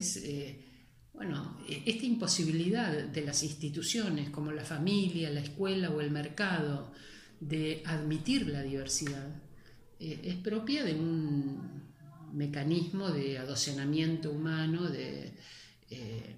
eh, 0.00 0.64
bueno, 1.12 1.58
esta 1.68 2.06
imposibilidad 2.06 2.92
de 2.92 3.22
las 3.22 3.42
instituciones 3.42 4.30
como 4.30 4.52
la 4.52 4.64
familia, 4.64 5.30
la 5.30 5.40
escuela 5.40 5.90
o 5.90 6.00
el 6.00 6.12
mercado 6.12 6.92
de 7.40 7.82
admitir 7.84 8.46
la 8.46 8.62
diversidad 8.62 9.28
eh, 9.98 10.20
es 10.22 10.36
propia 10.36 10.84
de 10.84 10.94
un 10.94 11.88
mecanismo 12.32 13.10
de 13.10 13.38
adocenamiento 13.38 14.30
humano, 14.30 14.88
de, 14.88 15.32
eh, 15.90 16.36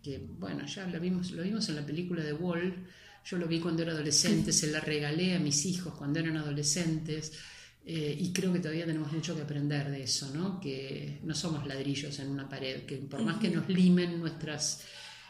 que 0.00 0.18
bueno, 0.18 0.64
ya 0.66 0.86
lo 0.86 1.00
vimos, 1.00 1.32
lo 1.32 1.42
vimos 1.42 1.68
en 1.68 1.76
la 1.76 1.86
película 1.86 2.22
de 2.22 2.32
Wall, 2.32 2.86
yo 3.24 3.38
lo 3.38 3.48
vi 3.48 3.58
cuando 3.58 3.82
era 3.82 3.92
adolescente, 3.92 4.52
se 4.52 4.70
la 4.70 4.78
regalé 4.78 5.34
a 5.34 5.40
mis 5.40 5.66
hijos 5.66 5.94
cuando 5.94 6.20
eran 6.20 6.36
adolescentes. 6.36 7.32
Eh, 7.86 8.16
y 8.18 8.32
creo 8.32 8.50
que 8.52 8.60
todavía 8.60 8.86
tenemos 8.86 9.12
mucho 9.12 9.36
que 9.36 9.42
aprender 9.42 9.90
de 9.90 10.04
eso, 10.04 10.30
¿no? 10.30 10.58
que 10.58 11.20
no 11.22 11.34
somos 11.34 11.66
ladrillos 11.66 12.18
en 12.18 12.30
una 12.30 12.48
pared, 12.48 12.86
que 12.86 12.96
por 12.96 13.22
más 13.22 13.38
que 13.38 13.50
nos 13.50 13.68
limen 13.68 14.20
nuestras 14.20 14.80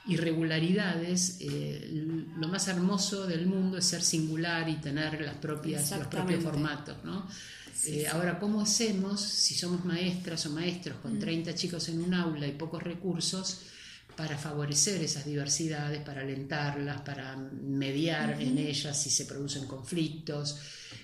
irregularidades, 0.06 1.38
eh, 1.40 1.88
lo 2.36 2.46
más 2.46 2.68
hermoso 2.68 3.26
del 3.26 3.46
mundo 3.46 3.78
es 3.78 3.86
ser 3.86 4.02
singular 4.02 4.68
y 4.68 4.76
tener 4.76 5.20
las 5.20 5.36
propias, 5.36 5.90
los 5.98 6.06
propios 6.06 6.44
formatos. 6.44 6.98
¿no? 7.02 7.26
Eh, 7.86 8.06
ahora, 8.06 8.38
¿cómo 8.38 8.60
hacemos 8.60 9.20
si 9.20 9.54
somos 9.54 9.84
maestras 9.84 10.46
o 10.46 10.50
maestros 10.50 10.98
con 10.98 11.18
30 11.18 11.50
mm. 11.50 11.54
chicos 11.54 11.88
en 11.88 12.02
un 12.02 12.14
aula 12.14 12.46
y 12.46 12.52
pocos 12.52 12.82
recursos? 12.82 13.62
Para 14.16 14.38
favorecer 14.38 15.02
esas 15.02 15.24
diversidades, 15.24 16.02
para 16.02 16.22
alentarlas, 16.22 17.00
para 17.02 17.36
mediar 17.36 18.40
en 18.40 18.58
ellas 18.58 19.00
si 19.02 19.10
se 19.10 19.24
producen 19.26 19.66
conflictos. 19.66 20.58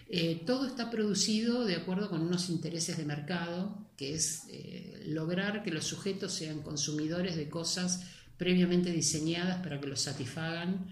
Eh, 0.08 0.42
todo 0.46 0.66
está 0.66 0.90
producido 0.90 1.64
de 1.64 1.76
acuerdo 1.76 2.08
con 2.10 2.20
unos 2.22 2.48
intereses 2.50 2.96
de 2.96 3.04
mercado, 3.04 3.86
que 3.96 4.14
es 4.14 4.44
eh, 4.48 5.04
lograr 5.06 5.62
que 5.62 5.70
los 5.70 5.84
sujetos 5.84 6.32
sean 6.32 6.62
consumidores 6.62 7.36
de 7.36 7.48
cosas 7.48 8.04
previamente 8.36 8.90
diseñadas 8.90 9.62
para 9.62 9.80
que 9.80 9.86
los 9.86 10.00
satisfagan. 10.00 10.86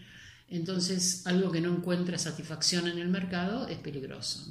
Entonces, 0.50 1.26
algo 1.26 1.50
que 1.52 1.60
no 1.60 1.74
encuentra 1.74 2.18
satisfacción 2.18 2.88
en 2.88 2.98
el 2.98 3.08
mercado 3.08 3.68
es 3.68 3.78
peligroso. 3.78 4.46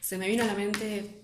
Se 0.00 0.18
me 0.18 0.28
vino 0.28 0.44
a 0.44 0.46
la 0.46 0.54
mente 0.54 1.20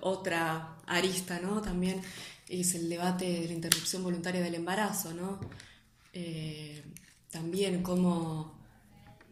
otra 0.00 0.76
arista, 0.86 1.40
¿no? 1.40 1.62
También 1.62 2.00
es 2.48 2.74
el 2.74 2.88
debate 2.88 3.26
de 3.26 3.46
la 3.46 3.52
interrupción 3.52 4.02
voluntaria 4.02 4.40
del 4.40 4.54
embarazo, 4.54 5.12
¿no? 5.12 5.40
Eh, 6.12 6.82
también 7.30 7.82
cómo 7.82 8.58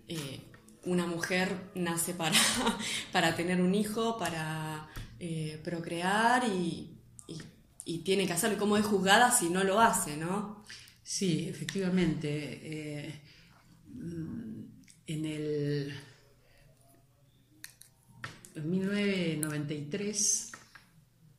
eh, 0.06 0.40
una 0.84 1.06
mujer 1.06 1.70
nace 1.74 2.12
para, 2.14 2.36
para, 3.12 3.34
tener 3.34 3.60
un 3.60 3.74
hijo, 3.74 4.18
para 4.18 4.88
eh, 5.18 5.60
procrear 5.64 6.44
y, 6.48 6.92
tiene 8.04 8.26
que 8.26 8.32
hacerlo, 8.32 8.58
cómo 8.58 8.76
es 8.76 8.84
juzgada 8.84 9.30
si 9.30 9.48
no 9.48 9.62
lo 9.62 9.80
hace, 9.80 10.16
¿no? 10.16 10.64
Sí, 11.02 11.48
efectivamente. 11.48 13.22
en 15.06 15.24
el 15.24 15.94
en 18.56 18.70
1993 18.70 20.52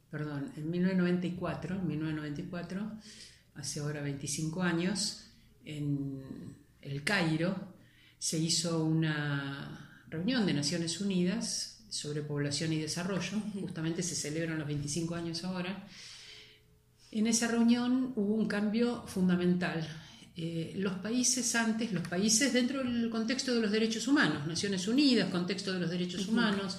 perdón, 0.09 0.51
en 0.55 0.69
1994, 0.69 1.81
1994, 1.81 2.91
hace 3.55 3.79
ahora 3.79 4.01
25 4.01 4.63
años, 4.63 5.31
en 5.65 6.55
El 6.81 7.03
Cairo, 7.03 7.55
se 8.19 8.37
hizo 8.37 8.83
una 8.83 10.03
reunión 10.09 10.45
de 10.45 10.53
Naciones 10.53 11.01
Unidas 11.01 11.83
sobre 11.89 12.21
población 12.21 12.73
y 12.73 12.79
desarrollo, 12.79 13.39
justamente 13.59 14.03
se 14.03 14.15
celebran 14.15 14.59
los 14.59 14.67
25 14.67 15.15
años 15.15 15.43
ahora. 15.43 15.87
En 17.11 17.27
esa 17.27 17.47
reunión 17.47 18.13
hubo 18.15 18.35
un 18.35 18.47
cambio 18.47 19.03
fundamental. 19.07 19.87
Eh, 20.35 20.73
los 20.77 20.93
países 20.95 21.55
antes, 21.55 21.91
los 21.91 22.07
países 22.07 22.53
dentro 22.53 22.83
del 22.83 23.09
contexto 23.09 23.55
de 23.55 23.61
los 23.61 23.71
derechos 23.71 24.07
humanos, 24.07 24.45
Naciones 24.45 24.87
Unidas, 24.87 25.29
contexto 25.31 25.73
de 25.73 25.79
los 25.79 25.89
derechos 25.89 26.27
humanos, 26.27 26.77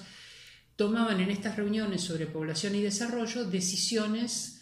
tomaban 0.79 1.19
en 1.19 1.29
estas 1.29 1.57
reuniones 1.57 1.99
sobre 1.99 2.25
población 2.25 2.73
y 2.73 2.81
desarrollo 2.81 3.43
decisiones 3.43 4.61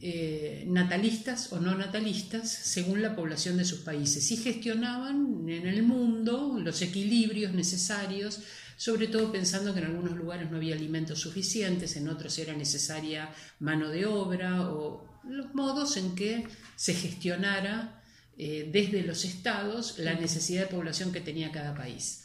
eh, 0.00 0.64
natalistas 0.66 1.52
o 1.52 1.60
no 1.60 1.74
natalistas 1.74 2.50
según 2.50 3.02
la 3.02 3.14
población 3.14 3.58
de 3.58 3.66
sus 3.66 3.80
países 3.80 4.32
y 4.32 4.38
gestionaban 4.38 5.46
en 5.46 5.66
el 5.66 5.82
mundo 5.82 6.58
los 6.58 6.80
equilibrios 6.80 7.52
necesarios, 7.52 8.40
sobre 8.78 9.08
todo 9.08 9.30
pensando 9.30 9.74
que 9.74 9.80
en 9.80 9.86
algunos 9.88 10.16
lugares 10.16 10.50
no 10.50 10.56
había 10.56 10.74
alimentos 10.74 11.20
suficientes, 11.20 11.96
en 11.96 12.08
otros 12.08 12.38
era 12.38 12.54
necesaria 12.54 13.28
mano 13.60 13.90
de 13.90 14.06
obra 14.06 14.70
o 14.70 15.20
los 15.28 15.52
modos 15.52 15.98
en 15.98 16.14
que 16.14 16.48
se 16.76 16.94
gestionara 16.94 18.02
eh, 18.38 18.70
desde 18.72 19.02
los 19.02 19.26
estados 19.26 19.98
la 19.98 20.14
necesidad 20.14 20.62
de 20.62 20.74
población 20.74 21.12
que 21.12 21.20
tenía 21.20 21.52
cada 21.52 21.74
país. 21.74 22.24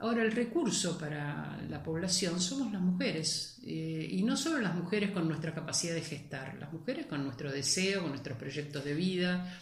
Ahora, 0.00 0.22
el 0.22 0.32
recurso 0.32 0.96
para 0.96 1.60
la 1.68 1.82
población 1.82 2.40
somos 2.40 2.72
las 2.72 2.80
mujeres, 2.80 3.58
eh, 3.66 4.08
y 4.10 4.22
no 4.22 4.34
solo 4.34 4.58
las 4.58 4.74
mujeres 4.74 5.10
con 5.10 5.28
nuestra 5.28 5.54
capacidad 5.54 5.94
de 5.94 6.00
gestar, 6.00 6.56
las 6.58 6.72
mujeres 6.72 7.04
con 7.04 7.22
nuestro 7.22 7.52
deseo, 7.52 8.00
con 8.00 8.10
nuestros 8.10 8.38
proyectos 8.38 8.82
de 8.82 8.94
vida. 8.94 9.58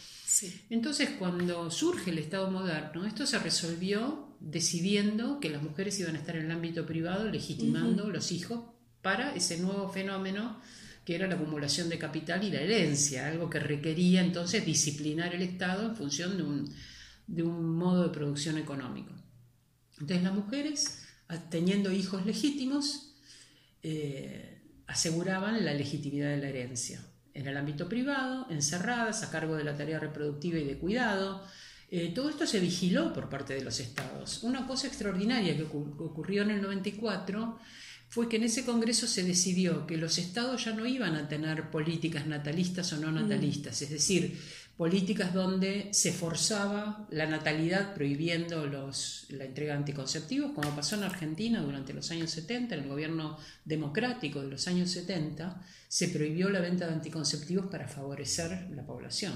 Entonces, 0.71 1.11
cuando 1.19 1.73
surge 1.73 2.13
el 2.13 2.19
Estado 2.19 2.53
moderno, 2.53 3.05
esto 3.05 3.27
se 3.27 3.41
resolvió 3.41 4.37
decidiendo 4.39 5.41
que 5.41 5.51
las 5.51 5.61
mujeres 5.61 5.99
iban 5.99 6.15
a 6.15 6.19
estar 6.19 6.37
en 6.37 6.45
el 6.45 6.53
ámbito 6.53 6.87
privado, 6.87 7.29
legitimando 7.29 8.09
los 8.09 8.31
hijos 8.31 8.61
para 9.03 9.35
ese 9.35 9.59
nuevo 9.59 9.89
fenómeno 9.89 10.61
que 11.05 11.17
era 11.17 11.27
la 11.27 11.35
acumulación 11.35 11.89
de 11.89 11.99
capital 11.99 12.45
y 12.45 12.51
la 12.51 12.61
herencia, 12.61 13.27
algo 13.27 13.51
que 13.51 13.59
requería 13.59 14.21
entonces 14.21 14.65
disciplinar 14.65 15.35
el 15.35 15.43
Estado 15.43 15.89
en 15.89 15.97
función 15.97 16.37
de 16.37 16.43
un, 16.45 16.75
de 17.27 17.43
un 17.43 17.77
modo 17.77 18.05
de 18.05 18.11
producción 18.11 18.57
económico. 18.59 19.13
Entonces 20.01 20.23
las 20.23 20.35
mujeres, 20.35 21.03
teniendo 21.51 21.93
hijos 21.93 22.25
legítimos, 22.27 23.15
eh, 23.83 24.61
aseguraban 24.87 25.65
la 25.65 25.75
legitimidad 25.75 26.31
de 26.31 26.39
la 26.39 26.49
herencia. 26.49 27.01
En 27.35 27.47
el 27.47 27.57
ámbito 27.57 27.89
privado, 27.89 28.47
encerradas, 28.51 29.23
a 29.23 29.31
cargo 29.31 29.57
de 29.57 29.65
la 29.65 29.77
tarea 29.77 30.01
reproductiva 30.01 30.59
y 30.59 30.65
de 30.65 30.79
cuidado. 30.79 31.45
Eh, 31.91 32.13
todo 32.15 32.31
esto 32.31 32.47
se 32.47 32.59
vigiló 32.59 33.13
por 33.13 33.29
parte 33.29 33.55
de 33.55 33.63
los 33.63 33.81
estados. 33.81 34.43
Una 34.43 34.67
cosa 34.67 34.87
extraordinaria 34.89 35.57
que 35.57 35.63
ocurrió 35.63 36.43
en 36.43 36.51
el 36.51 36.63
94 36.63 37.59
fue 38.09 38.29
que 38.29 38.37
en 38.37 38.45
ese 38.45 38.65
Congreso 38.65 39.07
se 39.07 39.23
decidió 39.23 39.87
que 39.87 39.99
los 39.99 40.19
estados 40.19 40.65
ya 40.65 40.73
no 40.73 40.87
iban 40.87 41.15
a 41.15 41.29
tener 41.29 41.71
políticas 41.71 42.27
natalistas 42.27 42.93
o 42.95 42.97
no 42.97 43.13
natalistas, 43.13 43.83
es 43.83 43.91
decir, 43.91 44.41
políticas 44.79 45.35
donde 45.35 45.89
se 45.93 46.13
forzaba 46.13 47.09
la 47.11 47.27
natalidad 47.27 47.95
prohibiendo 47.95 48.65
los, 48.65 49.27
la 49.29 49.45
entrega 49.45 49.73
de 49.73 49.81
anticonceptivos, 49.81 50.53
como 50.53 50.75
pasó 50.77 50.95
en 50.95 51.03
Argentina 51.03 51.61
durante 51.61 51.93
los 51.93 52.13
años 52.13 52.31
70, 52.31 52.77
en 52.77 52.83
el 52.83 52.89
gobierno 52.89 53.37
democrático 53.65 54.41
de 54.41 54.47
los 54.47 54.69
años 54.69 54.93
70, 54.93 55.61
se 55.89 56.09
prohibió 56.09 56.49
la 56.49 56.61
venta 56.61 56.87
de 56.87 56.93
anticonceptivos 56.93 57.67
para 57.67 57.89
favorecer 57.89 58.71
la 58.71 58.87
población. 58.87 59.33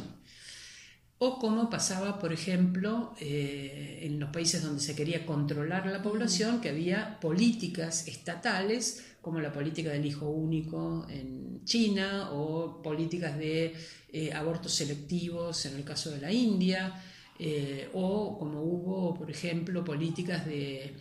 O 1.24 1.38
como 1.38 1.70
pasaba, 1.70 2.18
por 2.18 2.32
ejemplo, 2.32 3.14
eh, 3.20 4.00
en 4.02 4.18
los 4.18 4.30
países 4.30 4.60
donde 4.60 4.80
se 4.80 4.96
quería 4.96 5.24
controlar 5.24 5.86
la 5.86 6.02
población, 6.02 6.60
que 6.60 6.68
había 6.68 7.20
políticas 7.20 8.08
estatales, 8.08 9.04
como 9.20 9.38
la 9.38 9.52
política 9.52 9.90
del 9.90 10.04
hijo 10.04 10.28
único 10.28 11.06
en 11.08 11.64
China, 11.64 12.32
o 12.32 12.82
políticas 12.82 13.38
de 13.38 13.72
eh, 14.12 14.32
abortos 14.32 14.72
selectivos 14.74 15.64
en 15.66 15.76
el 15.76 15.84
caso 15.84 16.10
de 16.10 16.20
la 16.20 16.32
India, 16.32 17.00
eh, 17.38 17.88
o 17.92 18.36
como 18.36 18.60
hubo, 18.60 19.14
por 19.14 19.30
ejemplo, 19.30 19.84
políticas 19.84 20.44
de 20.44 20.96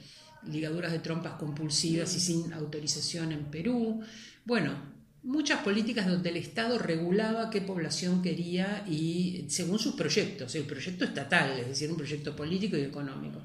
ligaduras 0.45 0.91
de 0.91 0.99
trompas 0.99 1.33
compulsivas 1.39 2.15
y 2.15 2.19
sin 2.19 2.53
autorización 2.53 3.31
en 3.31 3.45
Perú. 3.45 4.01
Bueno, 4.45 5.00
muchas 5.23 5.61
políticas 5.61 6.07
donde 6.07 6.29
el 6.29 6.37
Estado 6.37 6.79
regulaba 6.79 7.49
qué 7.49 7.61
población 7.61 8.21
quería 8.21 8.83
y 8.87 9.45
según 9.49 9.79
sus 9.79 9.95
proyectos, 9.95 10.55
el 10.55 10.63
proyecto 10.63 11.05
estatal, 11.05 11.59
es 11.59 11.67
decir, 11.67 11.89
un 11.91 11.97
proyecto 11.97 12.35
político 12.35 12.77
y 12.77 12.81
económico. 12.81 13.41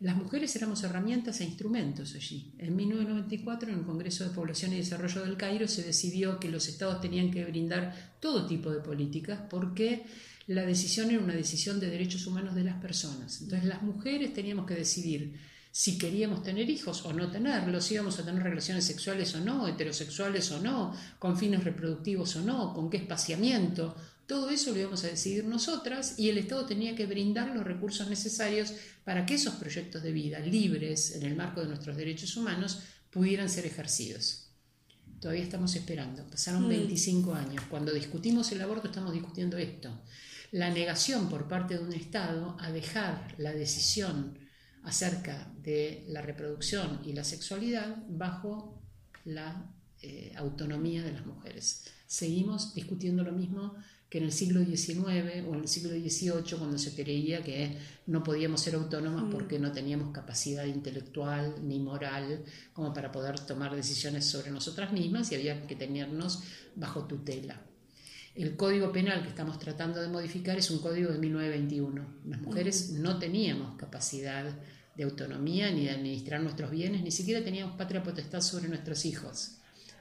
Las 0.00 0.16
mujeres 0.16 0.54
éramos 0.56 0.82
herramientas 0.82 1.40
e 1.40 1.44
instrumentos 1.44 2.14
allí. 2.14 2.52
En 2.58 2.76
1994, 2.76 3.70
en 3.70 3.78
el 3.78 3.84
Congreso 3.84 4.24
de 4.24 4.34
Población 4.34 4.72
y 4.72 4.76
Desarrollo 4.76 5.22
del 5.22 5.36
Cairo, 5.36 5.66
se 5.66 5.82
decidió 5.82 6.38
que 6.38 6.50
los 6.50 6.68
estados 6.68 7.00
tenían 7.00 7.30
que 7.30 7.44
brindar 7.44 8.14
todo 8.20 8.46
tipo 8.46 8.70
de 8.70 8.80
políticas 8.80 9.40
porque 9.48 10.04
la 10.46 10.66
decisión 10.66 11.10
era 11.10 11.22
una 11.22 11.34
decisión 11.34 11.80
de 11.80 11.88
derechos 11.88 12.26
humanos 12.26 12.54
de 12.54 12.64
las 12.64 12.80
personas. 12.80 13.40
Entonces 13.40 13.66
las 13.66 13.82
mujeres 13.82 14.34
teníamos 14.34 14.66
que 14.66 14.74
decidir 14.74 15.32
si 15.76 15.98
queríamos 15.98 16.44
tener 16.44 16.70
hijos 16.70 17.04
o 17.04 17.12
no 17.12 17.32
tenerlos, 17.32 17.86
si 17.86 17.94
íbamos 17.94 18.16
a 18.20 18.24
tener 18.24 18.44
relaciones 18.44 18.84
sexuales 18.84 19.34
o 19.34 19.40
no, 19.40 19.66
heterosexuales 19.66 20.52
o 20.52 20.60
no, 20.60 20.94
con 21.18 21.36
fines 21.36 21.64
reproductivos 21.64 22.36
o 22.36 22.42
no, 22.42 22.72
con 22.72 22.88
qué 22.88 22.98
espaciamiento, 22.98 23.96
todo 24.24 24.50
eso 24.50 24.70
lo 24.70 24.78
íbamos 24.78 25.02
a 25.02 25.08
decidir 25.08 25.44
nosotras 25.44 26.16
y 26.16 26.28
el 26.28 26.38
Estado 26.38 26.64
tenía 26.64 26.94
que 26.94 27.06
brindar 27.06 27.48
los 27.56 27.64
recursos 27.64 28.08
necesarios 28.08 28.72
para 29.02 29.26
que 29.26 29.34
esos 29.34 29.54
proyectos 29.54 30.04
de 30.04 30.12
vida 30.12 30.38
libres 30.38 31.16
en 31.16 31.24
el 31.24 31.34
marco 31.34 31.60
de 31.60 31.66
nuestros 31.66 31.96
derechos 31.96 32.36
humanos 32.36 32.78
pudieran 33.10 33.48
ser 33.50 33.66
ejercidos. 33.66 34.50
Todavía 35.18 35.42
estamos 35.42 35.74
esperando. 35.74 36.24
Pasaron 36.30 36.68
25 36.68 37.32
mm. 37.32 37.34
años. 37.34 37.64
Cuando 37.68 37.92
discutimos 37.92 38.52
el 38.52 38.62
aborto 38.62 38.86
estamos 38.86 39.12
discutiendo 39.12 39.58
esto. 39.58 39.90
La 40.52 40.70
negación 40.70 41.28
por 41.28 41.48
parte 41.48 41.76
de 41.76 41.82
un 41.82 41.92
Estado 41.92 42.56
a 42.60 42.70
dejar 42.70 43.34
la 43.38 43.52
decisión 43.52 44.43
acerca 44.84 45.52
de 45.62 46.04
la 46.08 46.22
reproducción 46.22 47.00
y 47.04 47.12
la 47.12 47.24
sexualidad 47.24 47.96
bajo 48.08 48.82
la 49.24 49.74
eh, 50.02 50.32
autonomía 50.36 51.02
de 51.02 51.12
las 51.12 51.26
mujeres. 51.26 51.84
Seguimos 52.06 52.74
discutiendo 52.74 53.24
lo 53.24 53.32
mismo 53.32 53.74
que 54.10 54.18
en 54.18 54.24
el 54.24 54.32
siglo 54.32 54.64
XIX 54.64 55.44
o 55.48 55.54
en 55.54 55.62
el 55.62 55.68
siglo 55.68 55.90
XVIII, 55.90 56.58
cuando 56.58 56.78
se 56.78 56.94
creía 56.94 57.42
que 57.42 57.76
no 58.06 58.22
podíamos 58.22 58.60
ser 58.60 58.74
autónomas 58.76 59.24
mm. 59.24 59.30
porque 59.30 59.58
no 59.58 59.72
teníamos 59.72 60.12
capacidad 60.12 60.66
intelectual 60.66 61.56
ni 61.66 61.80
moral 61.80 62.44
como 62.72 62.92
para 62.92 63.10
poder 63.10 63.40
tomar 63.40 63.74
decisiones 63.74 64.26
sobre 64.26 64.50
nosotras 64.50 64.92
mismas 64.92 65.32
y 65.32 65.34
había 65.34 65.66
que 65.66 65.74
tenernos 65.74 66.44
bajo 66.76 67.06
tutela. 67.06 67.60
El 68.34 68.56
código 68.56 68.90
penal 68.90 69.22
que 69.22 69.28
estamos 69.28 69.60
tratando 69.60 70.02
de 70.02 70.08
modificar 70.08 70.58
es 70.58 70.68
un 70.70 70.80
código 70.80 71.12
de 71.12 71.18
1921. 71.18 72.04
Las 72.26 72.40
mujeres 72.40 72.90
no 72.90 73.20
teníamos 73.20 73.76
capacidad 73.76 74.44
de 74.96 75.04
autonomía 75.04 75.70
ni 75.70 75.84
de 75.84 75.92
administrar 75.92 76.40
nuestros 76.40 76.72
bienes, 76.72 77.02
ni 77.02 77.12
siquiera 77.12 77.44
teníamos 77.44 77.76
patria 77.76 78.02
potestad 78.02 78.40
sobre 78.40 78.68
nuestros 78.68 79.04
hijos. 79.04 79.58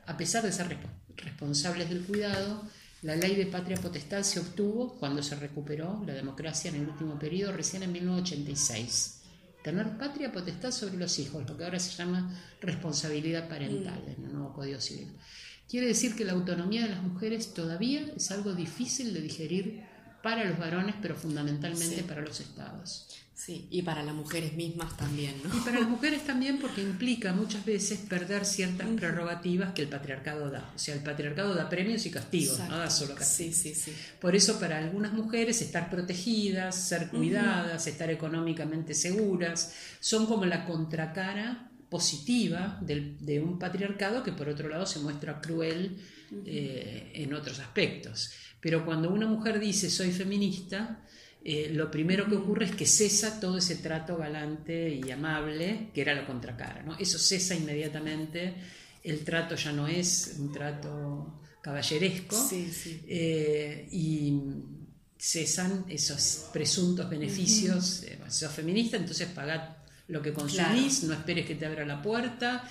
A 0.07 0.18
pesar 0.18 0.44
de 0.44 0.51
ser 0.51 0.77
responsables 1.15 1.89
del 1.89 2.03
cuidado, 2.06 2.63
la 3.03 3.15
ley 3.15 3.35
de 3.35 3.45
patria 3.45 3.77
potestad 3.77 4.24
se 4.24 4.39
obtuvo 4.39 4.97
cuando 4.97 5.21
se 5.21 5.36
recuperó 5.36 6.01
la 6.06 6.13
democracia 6.13 6.71
en 6.71 6.77
el 6.77 6.89
último 6.89 7.19
periodo, 7.19 7.51
recién 7.51 7.83
en 7.83 7.91
1986. 7.91 9.19
Tener 9.63 9.97
patria 9.97 10.31
potestad 10.31 10.71
sobre 10.71 10.97
los 10.97 11.19
hijos, 11.19 11.47
lo 11.47 11.56
que 11.56 11.65
ahora 11.65 11.79
se 11.79 11.95
llama 11.95 12.36
responsabilidad 12.62 13.47
parental 13.47 14.03
mm. 14.06 14.09
en 14.09 14.25
el 14.25 14.33
nuevo 14.33 14.53
Código 14.53 14.81
Civil. 14.81 15.13
Quiere 15.69 15.88
decir 15.88 16.15
que 16.15 16.25
la 16.25 16.33
autonomía 16.33 16.83
de 16.83 16.89
las 16.89 17.01
mujeres 17.01 17.54
todavía 17.54 18.06
es 18.15 18.31
algo 18.31 18.54
difícil 18.54 19.13
de 19.13 19.21
digerir 19.21 19.83
para 20.21 20.45
los 20.45 20.57
varones, 20.57 20.95
pero 21.01 21.15
fundamentalmente 21.15 22.04
para 22.04 22.21
los 22.21 22.39
estados. 22.39 23.07
Sí, 23.36 23.68
y 23.71 23.81
para 23.81 24.04
las 24.04 24.15
mujeres 24.15 24.54
mismas 24.54 24.95
también, 24.95 25.36
¿no? 25.44 25.54
Y 25.54 25.60
para 25.62 25.80
las 25.80 25.89
mujeres 25.89 26.25
también 26.25 26.60
porque 26.60 26.81
implica 26.81 27.33
muchas 27.33 27.65
veces 27.65 28.00
perder 28.00 28.45
ciertas 28.45 28.88
prerrogativas 28.95 29.74
que 29.74 29.81
el 29.81 29.89
patriarcado 29.89 30.50
da. 30.50 30.71
O 30.74 30.80
sea, 30.80 30.94
el 30.95 31.01
patriarcado 31.01 31.54
da 31.54 31.68
premios 31.68 32.06
y 32.06 32.12
castigos, 32.12 32.60
no 32.69 32.77
da 32.77 32.89
solo 32.89 33.15
castigos. 33.15 33.57
Sí, 33.57 33.74
sí, 33.74 33.92
sí. 33.92 33.94
Por 34.21 34.36
eso 34.36 34.60
para 34.62 34.77
algunas 34.77 35.12
mujeres 35.12 35.62
estar 35.62 35.89
protegidas, 35.89 36.75
ser 36.75 37.10
cuidadas, 37.10 37.86
estar 37.88 38.10
económicamente 38.10 38.94
seguras, 38.94 39.74
son 40.00 40.25
como 40.25 40.45
la 40.45 40.65
contracara 40.65 41.69
positiva 41.94 42.80
de 42.81 43.40
un 43.40 43.60
patriarcado 43.60 44.24
que 44.24 44.31
por 44.31 44.50
otro 44.50 44.68
lado 44.68 44.88
se 44.88 44.98
muestra 44.98 45.40
cruel 45.40 45.95
eh, 46.44 47.12
en 47.13 47.31
otros 47.36 47.60
aspectos. 47.60 48.31
Pero 48.60 48.84
cuando 48.84 49.12
una 49.12 49.28
mujer 49.28 49.60
dice 49.60 49.92
soy 49.92 50.12
feminista, 50.12 51.04
eh, 51.45 51.69
lo 51.72 51.92
primero 51.92 52.25
que 52.28 52.36
ocurre 52.36 52.66
es 52.66 52.75
que 52.75 52.88
cesa 52.88 53.40
todo 53.40 53.60
ese 53.60 53.75
trato 53.75 54.18
galante 54.18 54.90
y 55.06 55.12
amable 55.12 55.92
que 55.94 56.01
era 56.01 56.16
la 56.16 56.25
contracara. 56.25 56.81
¿no? 56.81 56.98
Eso 56.98 57.19
cesa 57.19 57.54
inmediatamente, 57.54 58.56
el 59.04 59.24
trato 59.24 59.54
ya 59.54 59.72
no 59.72 59.88
es 59.88 60.38
un 60.39 60.51
trato 60.51 61.42
caballeresco 61.62 62.36
eh, 63.07 63.88
y 63.92 64.34
cesan 65.16 65.86
esos 65.89 66.50
presuntos 66.51 67.07
beneficios. 67.07 68.01
Uh 68.01 68.31
sos 68.31 68.51
feminista, 68.51 68.98
entonces 68.98 69.28
pagad 69.28 69.82
lo 70.07 70.21
que 70.21 70.33
consumís, 70.33 71.03
no 71.03 71.13
esperes 71.13 71.45
que 71.45 71.55
te 71.55 71.65
abra 71.65 71.85
la 71.85 72.01
puerta, 72.01 72.67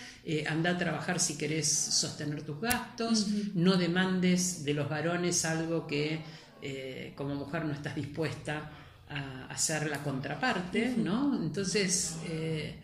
anda 0.48 0.70
a 0.70 0.78
trabajar 0.78 1.18
si 1.18 1.38
querés 1.38 1.68
sostener 1.68 2.42
tus 2.42 2.60
gastos, 2.60 3.26
no 3.54 3.76
demandes 3.76 4.64
de 4.64 4.74
los 4.74 4.88
varones 4.88 5.44
algo 5.44 5.86
que 5.86 6.20
eh, 6.64 7.12
como 7.16 7.34
mujer 7.34 7.64
no 7.64 7.72
estás 7.72 7.96
dispuesta 7.96 8.70
a 9.08 9.46
hacer 9.46 9.90
la 9.90 10.00
contraparte, 10.00 10.94
¿no? 10.96 11.42
Entonces, 11.42 12.18
eh, 12.28 12.76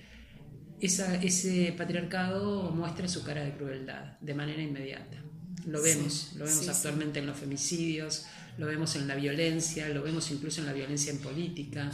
ese 0.80 1.72
patriarcado 1.78 2.72
muestra 2.72 3.06
su 3.06 3.22
cara 3.22 3.44
de 3.44 3.52
crueldad 3.52 4.18
de 4.20 4.34
manera 4.34 4.60
inmediata. 4.60 5.22
Lo 5.64 5.80
vemos, 5.80 6.32
lo 6.36 6.44
vemos 6.44 6.68
actualmente 6.68 7.20
en 7.20 7.26
los 7.26 7.36
femicidios, 7.36 8.26
lo 8.58 8.66
vemos 8.66 8.96
en 8.96 9.06
la 9.06 9.14
violencia, 9.14 9.88
lo 9.90 10.02
vemos 10.02 10.28
incluso 10.32 10.60
en 10.60 10.66
la 10.66 10.72
violencia 10.72 11.12
en 11.12 11.18
política, 11.18 11.88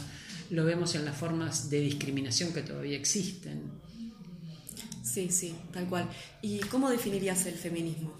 lo 0.49 0.65
vemos 0.65 0.95
en 0.95 1.05
las 1.05 1.17
formas 1.17 1.69
de 1.69 1.79
discriminación 1.81 2.53
que 2.53 2.61
todavía 2.61 2.97
existen. 2.97 3.63
Sí, 5.03 5.29
sí, 5.29 5.55
tal 5.71 5.87
cual. 5.87 6.09
¿Y 6.41 6.59
cómo 6.59 6.89
definirías 6.89 7.45
el 7.45 7.55
feminismo? 7.55 8.13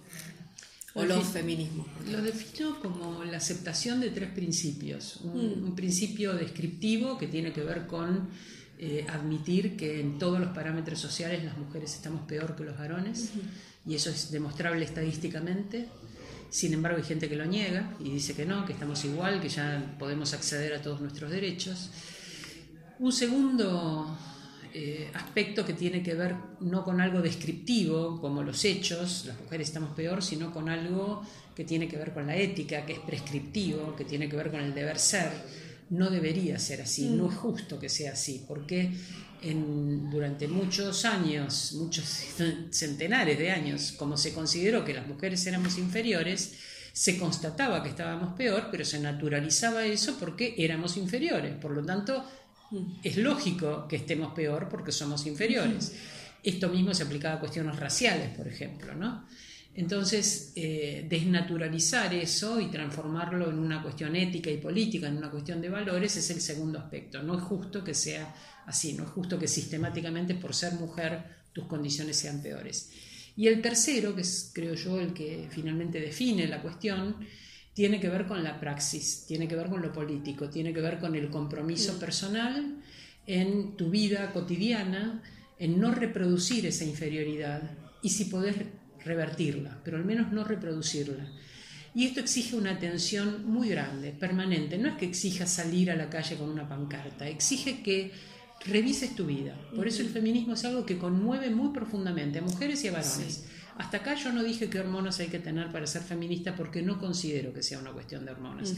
o 0.96 1.04
los 1.04 1.28
feminismos? 1.28 1.86
Lo 2.10 2.22
defino 2.22 2.80
como 2.80 3.24
la 3.26 3.38
aceptación 3.38 4.00
de 4.00 4.10
tres 4.10 4.32
principios. 4.32 5.18
Un, 5.18 5.72
mm. 5.72 5.76
principio 5.76 6.34
descriptivo 6.34 7.18
que 7.18 7.28
tiene 7.28 7.52
que 7.52 7.62
ver 7.62 7.86
con 7.86 8.30
eh, 8.80 9.06
admitir 9.10 9.76
que 9.76 10.00
en 10.00 10.18
todos 10.18 10.40
los 10.40 10.50
parámetros 10.50 11.00
sociales 11.00 11.44
las 11.44 11.58
mujeres 11.58 11.94
estamos 11.94 12.22
peor 12.22 12.56
que 12.56 12.64
los 12.64 12.78
varones, 12.78 13.32
y 13.86 13.94
eso 13.94 14.10
es 14.10 14.32
demostrable 14.32 14.84
estadísticamente. 14.84 15.88
Sin 16.50 16.74
embargo, 16.74 16.98
hay 16.98 17.04
gente 17.04 17.28
que 17.28 17.36
lo 17.36 17.46
niega 17.46 17.94
y 18.00 18.12
dice 18.12 18.34
que 18.34 18.46
no, 18.46 18.66
que 18.66 18.72
estamos 18.72 19.04
igual, 19.04 19.42
que 19.42 19.50
ya 19.50 19.96
podemos 20.00 20.34
acceder 20.34 20.74
a 20.74 20.82
todos 20.82 21.02
nuestros 21.02 21.30
derechos. 21.30 21.90
Un 23.00 23.12
segundo 23.12 24.18
eh, 24.74 25.10
aspecto 25.14 25.66
que 25.66 25.74
tiene 25.74 26.02
que 26.02 26.14
ver 26.14 26.36
no 26.62 26.84
con 26.84 27.02
algo 27.02 27.22
descriptivo, 27.22 28.20
como 28.22 28.44
los 28.44 28.64
hechos, 28.64 29.26
las 29.26 29.40
mujeres 29.40 29.68
estamos 29.68 29.94
peor, 29.96 30.24
sino 30.24 30.54
con 30.54 30.70
algo 30.70 31.22
que 31.56 31.66
tiene 31.66 31.88
que 31.88 31.98
ver 31.98 32.14
con 32.14 32.28
la 32.28 32.36
ética, 32.36 32.86
que 32.86 32.94
es 32.94 33.00
prescriptivo, 33.00 33.96
que 33.96 34.06
tiene 34.06 34.30
que 34.30 34.36
ver 34.36 34.52
con 34.52 34.62
el 34.62 34.74
deber 34.74 35.00
ser. 35.00 35.32
No 35.90 36.10
debería 36.10 36.58
ser 36.58 36.82
así, 36.82 37.10
no 37.10 37.30
es 37.30 37.36
justo 37.36 37.80
que 37.80 37.90
sea 37.90 38.14
así, 38.14 38.44
porque 38.48 38.92
durante 39.44 40.48
muchos 40.48 41.06
años, 41.06 41.74
muchos 41.74 42.06
centenares 42.72 43.38
de 43.38 43.52
años, 43.52 43.94
como 43.94 44.18
se 44.18 44.34
consideró 44.34 44.84
que 44.84 44.94
las 44.94 45.08
mujeres 45.08 45.46
éramos 45.46 45.78
inferiores, 45.78 46.54
se 46.92 47.20
constataba 47.20 47.84
que 47.84 47.90
estábamos 47.90 48.36
peor, 48.36 48.70
pero 48.72 48.86
se 48.86 49.00
naturalizaba 49.00 49.86
eso 49.86 50.18
porque 50.18 50.56
éramos 50.58 50.96
inferiores. 50.98 51.54
Por 51.56 51.72
lo 51.72 51.86
tanto, 51.86 52.26
es 53.04 53.18
lógico 53.18 53.88
que 53.88 53.98
estemos 53.98 54.34
peor 54.34 54.68
porque 54.70 54.92
somos 54.92 55.26
inferiores. 55.26 55.94
Esto 56.44 56.70
mismo 56.70 56.94
se 56.94 57.04
aplicaba 57.04 57.36
a 57.36 57.40
cuestiones 57.40 57.76
raciales, 57.78 58.30
por 58.30 58.48
ejemplo, 58.48 58.94
¿no? 58.94 59.26
Entonces, 59.76 60.54
eh, 60.56 61.06
desnaturalizar 61.10 62.14
eso 62.14 62.62
y 62.62 62.68
transformarlo 62.68 63.50
en 63.50 63.60
una 63.60 63.82
cuestión 63.84 64.16
ética 64.16 64.50
y 64.50 64.58
política, 64.58 65.08
en 65.08 65.18
una 65.18 65.30
cuestión 65.30 65.60
de 65.60 65.68
valores, 65.68 66.16
es 66.16 66.30
el 66.30 66.40
segundo 66.40 66.80
aspecto. 66.80 67.22
No 67.22 67.38
es 67.38 67.44
justo 67.44 67.84
que 67.84 67.94
sea 67.94 68.34
así, 68.66 68.94
no 68.94 69.04
es 69.04 69.10
justo 69.10 69.38
que 69.38 69.50
sistemáticamente 69.50 70.36
por 70.36 70.54
ser 70.54 70.74
mujer 70.74 71.24
tus 71.52 71.66
condiciones 71.66 72.16
sean 72.16 72.42
peores. 72.42 72.90
Y 73.36 73.48
el 73.48 73.62
tercero, 73.62 74.16
que 74.16 74.22
es 74.22 74.52
creo 74.54 74.76
yo 74.76 75.00
el 75.00 75.14
que 75.14 75.50
finalmente 75.52 76.00
define 76.00 76.48
la 76.48 76.62
cuestión, 76.62 77.18
tiene 77.76 78.00
que 78.00 78.10
ver 78.10 78.26
con 78.26 78.44
la 78.44 78.60
praxis, 78.60 79.26
tiene 79.28 79.48
que 79.48 79.56
ver 79.56 79.68
con 79.68 79.82
lo 79.82 79.92
político, 79.92 80.50
tiene 80.50 80.74
que 80.74 80.80
ver 80.80 80.98
con 80.98 81.14
el 81.14 81.30
compromiso 81.30 82.00
personal 82.00 82.78
en 83.28 83.76
tu 83.76 83.90
vida 83.90 84.32
cotidiana, 84.32 85.22
en 85.60 85.80
no 85.80 85.92
reproducir 85.92 86.66
esa 86.66 86.86
inferioridad 86.86 87.62
y 88.02 88.10
si 88.10 88.26
podés 88.26 88.56
revertirla, 89.04 89.82
pero 89.84 89.98
al 89.98 90.06
menos 90.06 90.32
no 90.32 90.46
reproducirla. 90.46 91.28
Y 91.94 92.06
esto 92.06 92.22
exige 92.22 92.56
una 92.56 92.72
atención 92.72 93.46
muy 93.46 93.70
grande, 93.70 94.12
permanente. 94.12 94.78
No 94.78 94.90
es 94.90 94.96
que 94.96 95.06
exija 95.06 95.46
salir 95.46 95.92
a 95.92 95.96
la 95.96 96.10
calle 96.10 96.38
con 96.38 96.50
una 96.50 96.68
pancarta, 96.68 97.28
exige 97.28 97.82
que 97.82 98.12
revises 98.66 99.16
tu 99.16 99.26
vida. 99.26 99.58
Por 99.76 99.88
eso 99.88 100.02
el 100.02 100.10
feminismo 100.10 100.54
es 100.54 100.64
algo 100.64 100.86
que 100.86 100.98
conmueve 100.98 101.50
muy 101.50 101.74
profundamente 101.74 102.40
a 102.40 102.42
mujeres 102.42 102.84
y 102.84 102.88
a 102.88 102.94
varones. 102.94 103.46
Hasta 103.78 103.98
acá 103.98 104.16
yo 104.16 104.32
no 104.32 104.44
dije 104.44 104.70
qué 104.70 104.80
hormonas 104.80 105.20
hay 105.20 105.28
que 105.28 105.40
tener 105.40 105.72
para 105.72 105.86
ser 105.86 106.02
feminista 106.02 106.56
porque 106.56 106.82
no 106.82 106.98
considero 107.00 107.54
que 107.54 107.62
sea 107.62 107.80
una 107.80 107.92
cuestión 107.92 108.26
de 108.26 108.32
hormonas. 108.32 108.74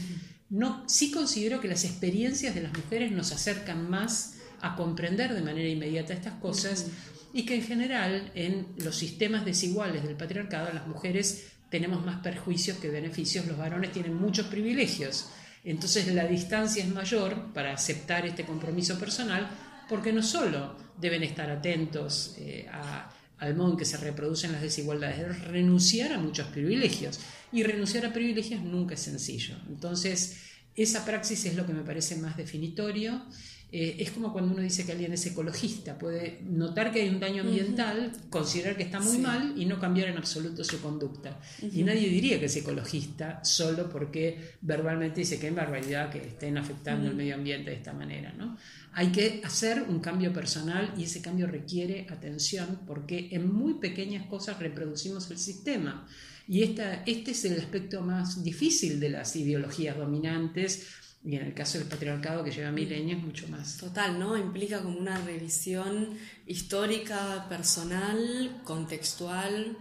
no, 0.50 0.84
sí 0.88 1.10
considero 1.10 1.60
que 1.60 1.68
las 1.68 1.84
experiencias 1.84 2.54
de 2.54 2.62
las 2.62 2.76
mujeres 2.76 3.12
nos 3.12 3.32
acercan 3.32 3.88
más 3.88 4.38
a 4.60 4.74
comprender 4.74 5.34
de 5.34 5.42
manera 5.42 5.68
inmediata 5.68 6.14
estas 6.14 6.34
cosas 6.34 6.86
y 7.32 7.44
que 7.44 7.54
en 7.54 7.62
general 7.62 8.32
en 8.34 8.66
los 8.78 8.96
sistemas 8.96 9.44
desiguales 9.44 10.02
del 10.02 10.16
patriarcado 10.16 10.72
las 10.72 10.86
mujeres 10.86 11.52
tenemos 11.70 12.04
más 12.04 12.20
perjuicios 12.20 12.78
que 12.78 12.88
beneficios, 12.88 13.46
los 13.46 13.58
varones 13.58 13.92
tienen 13.92 14.14
muchos 14.14 14.46
privilegios. 14.46 15.28
Entonces 15.64 16.12
la 16.14 16.26
distancia 16.26 16.82
es 16.82 16.90
mayor 16.90 17.52
para 17.52 17.72
aceptar 17.72 18.26
este 18.26 18.44
compromiso 18.44 18.98
personal 18.98 19.48
porque 19.88 20.12
no 20.12 20.22
solo 20.22 20.76
deben 20.98 21.22
estar 21.22 21.50
atentos 21.50 22.34
eh, 22.38 22.66
a 22.72 23.10
al 23.38 23.54
modo 23.56 23.72
en 23.72 23.76
que 23.76 23.84
se 23.84 23.96
reproducen 23.96 24.52
las 24.52 24.62
desigualdades, 24.62 25.18
es 25.18 25.44
renunciar 25.44 26.12
a 26.12 26.18
muchos 26.18 26.48
privilegios. 26.48 27.20
Y 27.52 27.62
renunciar 27.62 28.04
a 28.06 28.12
privilegios 28.12 28.62
nunca 28.62 28.94
es 28.94 29.00
sencillo. 29.00 29.56
Entonces, 29.68 30.38
esa 30.74 31.04
praxis 31.04 31.44
es 31.46 31.56
lo 31.56 31.66
que 31.66 31.72
me 31.72 31.82
parece 31.82 32.16
más 32.16 32.36
definitorio. 32.36 33.24
Eh, 33.70 33.96
es 33.98 34.12
como 34.12 34.32
cuando 34.32 34.54
uno 34.54 34.62
dice 34.62 34.86
que 34.86 34.92
alguien 34.92 35.12
es 35.12 35.26
ecologista, 35.26 35.98
puede 35.98 36.40
notar 36.42 36.90
que 36.90 37.02
hay 37.02 37.10
un 37.10 37.20
daño 37.20 37.42
ambiental, 37.42 38.12
considerar 38.30 38.78
que 38.78 38.84
está 38.84 38.98
muy 38.98 39.18
mal 39.18 39.52
y 39.58 39.66
no 39.66 39.78
cambiar 39.78 40.08
en 40.08 40.16
absoluto 40.16 40.64
su 40.64 40.80
conducta. 40.80 41.38
Y 41.60 41.82
nadie 41.82 42.08
diría 42.08 42.40
que 42.40 42.46
es 42.46 42.56
ecologista 42.56 43.44
solo 43.44 43.90
porque 43.90 44.54
verbalmente 44.62 45.20
dice 45.20 45.38
que 45.38 45.48
es 45.48 45.54
barbaridad 45.54 46.10
que 46.10 46.18
estén 46.18 46.56
afectando 46.56 47.08
el 47.08 47.14
medio 47.14 47.34
ambiente 47.34 47.70
de 47.70 47.76
esta 47.76 47.92
manera. 47.92 48.32
¿no? 48.32 48.56
Hay 48.94 49.08
que 49.08 49.42
hacer 49.44 49.82
un 49.82 50.00
cambio 50.00 50.32
personal 50.32 50.94
y 50.96 51.04
ese 51.04 51.20
cambio 51.20 51.46
requiere 51.46 52.06
atención 52.08 52.80
porque 52.86 53.28
en 53.32 53.52
muy 53.52 53.74
pequeñas 53.74 54.26
cosas 54.28 54.58
reproducimos 54.60 55.30
el 55.30 55.36
sistema. 55.36 56.08
Y 56.48 56.62
esta, 56.62 57.02
este 57.04 57.32
es 57.32 57.44
el 57.44 57.60
aspecto 57.60 58.00
más 58.00 58.42
difícil 58.42 58.98
de 58.98 59.10
las 59.10 59.36
ideologías 59.36 59.98
dominantes 59.98 60.86
y 61.24 61.36
en 61.36 61.42
el 61.42 61.54
caso 61.54 61.78
del 61.78 61.88
patriarcado 61.88 62.44
que 62.44 62.50
lleva 62.50 62.70
milenios 62.70 63.22
mucho 63.22 63.48
más. 63.48 63.76
Total, 63.76 64.18
¿no? 64.18 64.36
Implica 64.36 64.82
como 64.82 64.98
una 64.98 65.18
revisión 65.18 66.16
histórica, 66.46 67.46
personal, 67.48 68.60
contextual. 68.64 69.76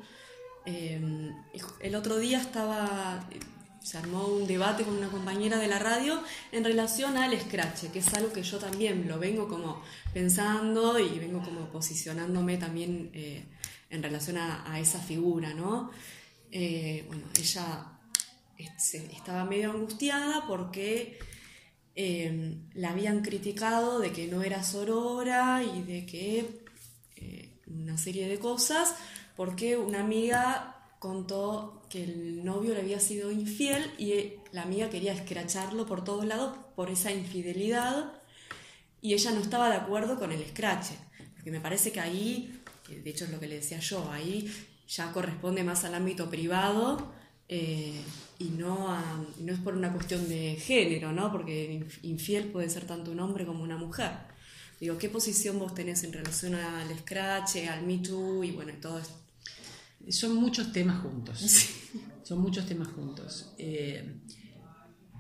Eh, 0.66 1.32
el 1.80 1.96
otro 1.96 2.18
día 2.18 2.42
estaba, 2.42 3.30
se 3.82 3.98
armó 3.98 4.26
un 4.26 4.48
debate 4.48 4.84
con 4.84 4.98
una 4.98 5.10
compañera 5.10 5.58
de 5.60 5.68
la 5.68 5.80
radio 5.80 6.22
en 6.52 6.64
relación 6.64 7.18
al 7.18 7.40
scratch, 7.40 7.92
que 7.92 8.00
es 8.00 8.14
algo 8.16 8.34
que 8.34 8.44
yo 8.44 8.58
también 8.58 9.08
lo 9.08 9.20
vengo 9.20 9.48
como 9.48 9.82
pensando 10.14 11.00
y 11.00 11.20
vengo 11.20 11.42
como 11.44 11.70
posicionándome 11.72 12.58
también 12.58 13.12
eh, 13.14 13.46
en 13.90 14.04
relación 14.04 14.38
a, 14.38 14.70
a, 14.70 14.80
esa 14.80 15.00
figura, 15.00 15.54
¿no? 15.54 15.92
Eh, 16.52 17.06
bueno, 17.08 17.24
ella 17.40 17.97
estaba 18.58 19.46
medio 19.46 19.72
angustiada 19.72 20.46
porque 20.48 21.20
eh, 21.96 22.58
la 22.74 22.92
habían 22.92 23.22
criticado 23.22 24.00
de 24.00 24.12
que 24.12 24.28
no 24.28 24.44
era 24.44 24.64
sorora 24.64 25.64
y 25.64 25.82
de 25.84 26.06
que 26.06 26.64
eh, 27.16 27.60
una 27.68 27.98
serie 27.98 28.28
de 28.28 28.40
cosas, 28.40 28.96
porque 29.36 29.78
una 29.78 30.02
amiga 30.02 30.76
contó 31.00 31.84
que 31.90 32.04
el 32.04 32.44
novio 32.44 32.74
le 32.74 32.82
había 32.82 33.00
sido 33.00 33.32
infiel 33.32 33.92
y 33.98 34.34
la 34.52 34.64
amiga 34.64 34.90
quería 34.90 35.14
escracharlo 35.14 35.86
por 35.86 36.04
todos 36.04 36.26
lados 36.26 36.58
por 36.76 36.90
esa 36.90 37.12
infidelidad 37.12 38.14
y 39.02 39.14
ella 39.14 39.32
no 39.32 39.42
estaba 39.42 39.70
de 39.70 39.78
acuerdo 39.78 40.20
con 40.20 40.32
el 40.32 40.42
escrache, 40.42 40.96
porque 41.36 41.52
me 41.52 41.62
parece 41.62 41.92
que 41.92 42.00
ahí, 42.00 42.62
de 42.88 43.10
hecho 43.10 43.26
es 43.26 43.32
lo 43.32 43.40
que 43.40 43.48
le 43.48 43.56
decía 43.56 43.80
yo, 43.80 44.10
ahí 44.12 44.52
ya 44.88 45.12
corresponde 45.12 45.64
más 45.64 45.84
al 45.84 45.96
ámbito 45.96 46.30
privado 46.30 47.14
eh, 47.50 48.02
y 48.40 48.46
no, 48.50 48.96
no 49.40 49.54
es 49.54 49.60
por 49.60 49.76
una 49.76 49.92
cuestión 49.92 50.28
de 50.28 50.56
género, 50.56 51.12
¿no? 51.12 51.32
porque 51.32 51.86
infiel 52.04 52.46
puede 52.46 52.70
ser 52.70 52.86
tanto 52.86 53.12
un 53.12 53.20
hombre 53.20 53.46
como 53.46 53.64
una 53.64 53.78
mujer. 53.78 54.12
Digo, 54.80 54.98
¿qué 54.98 55.10
posición 55.10 55.58
vos 55.58 55.74
tenés 55.74 56.04
en 56.04 56.14
relación 56.14 56.54
al 56.54 56.96
Scratch, 57.00 57.58
al 57.68 57.84
Me 57.86 57.98
Too 57.98 58.44
y 58.44 58.52
bueno, 58.52 58.74
todo 58.80 59.00
esto? 59.00 59.16
Son 60.10 60.36
muchos 60.36 60.72
temas 60.72 61.02
juntos. 61.02 61.40
Son 62.24 62.40
muchos 62.40 62.66
temas 62.66 62.90
juntos. 62.90 63.54
Eh, 63.58 64.20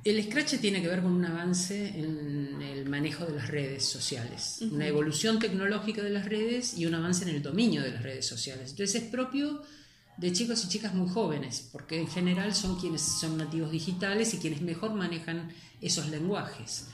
el 0.03 0.23
Scratch 0.23 0.59
tiene 0.59 0.81
que 0.81 0.87
ver 0.87 1.01
con 1.01 1.11
un 1.11 1.25
avance 1.25 1.87
en 1.97 2.61
el 2.61 2.87
manejo 2.87 3.25
de 3.25 3.33
las 3.33 3.47
redes 3.47 3.83
sociales, 3.85 4.59
una 4.61 4.87
evolución 4.87 5.39
tecnológica 5.39 6.03
de 6.03 6.11
las 6.11 6.25
redes 6.25 6.77
y 6.77 6.85
un 6.85 6.93
avance 6.93 7.23
en 7.23 7.35
el 7.35 7.41
dominio 7.41 7.81
de 7.81 7.91
las 7.91 8.03
redes 8.03 8.25
sociales. 8.25 8.71
Entonces 8.71 9.03
es 9.03 9.09
propio 9.09 9.63
de 10.17 10.31
chicos 10.33 10.63
y 10.65 10.69
chicas 10.69 10.93
muy 10.93 11.07
jóvenes, 11.07 11.69
porque 11.71 11.99
en 11.99 12.07
general 12.07 12.53
son 12.55 12.79
quienes 12.79 13.01
son 13.01 13.37
nativos 13.37 13.71
digitales 13.71 14.33
y 14.33 14.37
quienes 14.37 14.61
mejor 14.61 14.93
manejan 14.93 15.51
esos 15.79 16.09
lenguajes. 16.09 16.87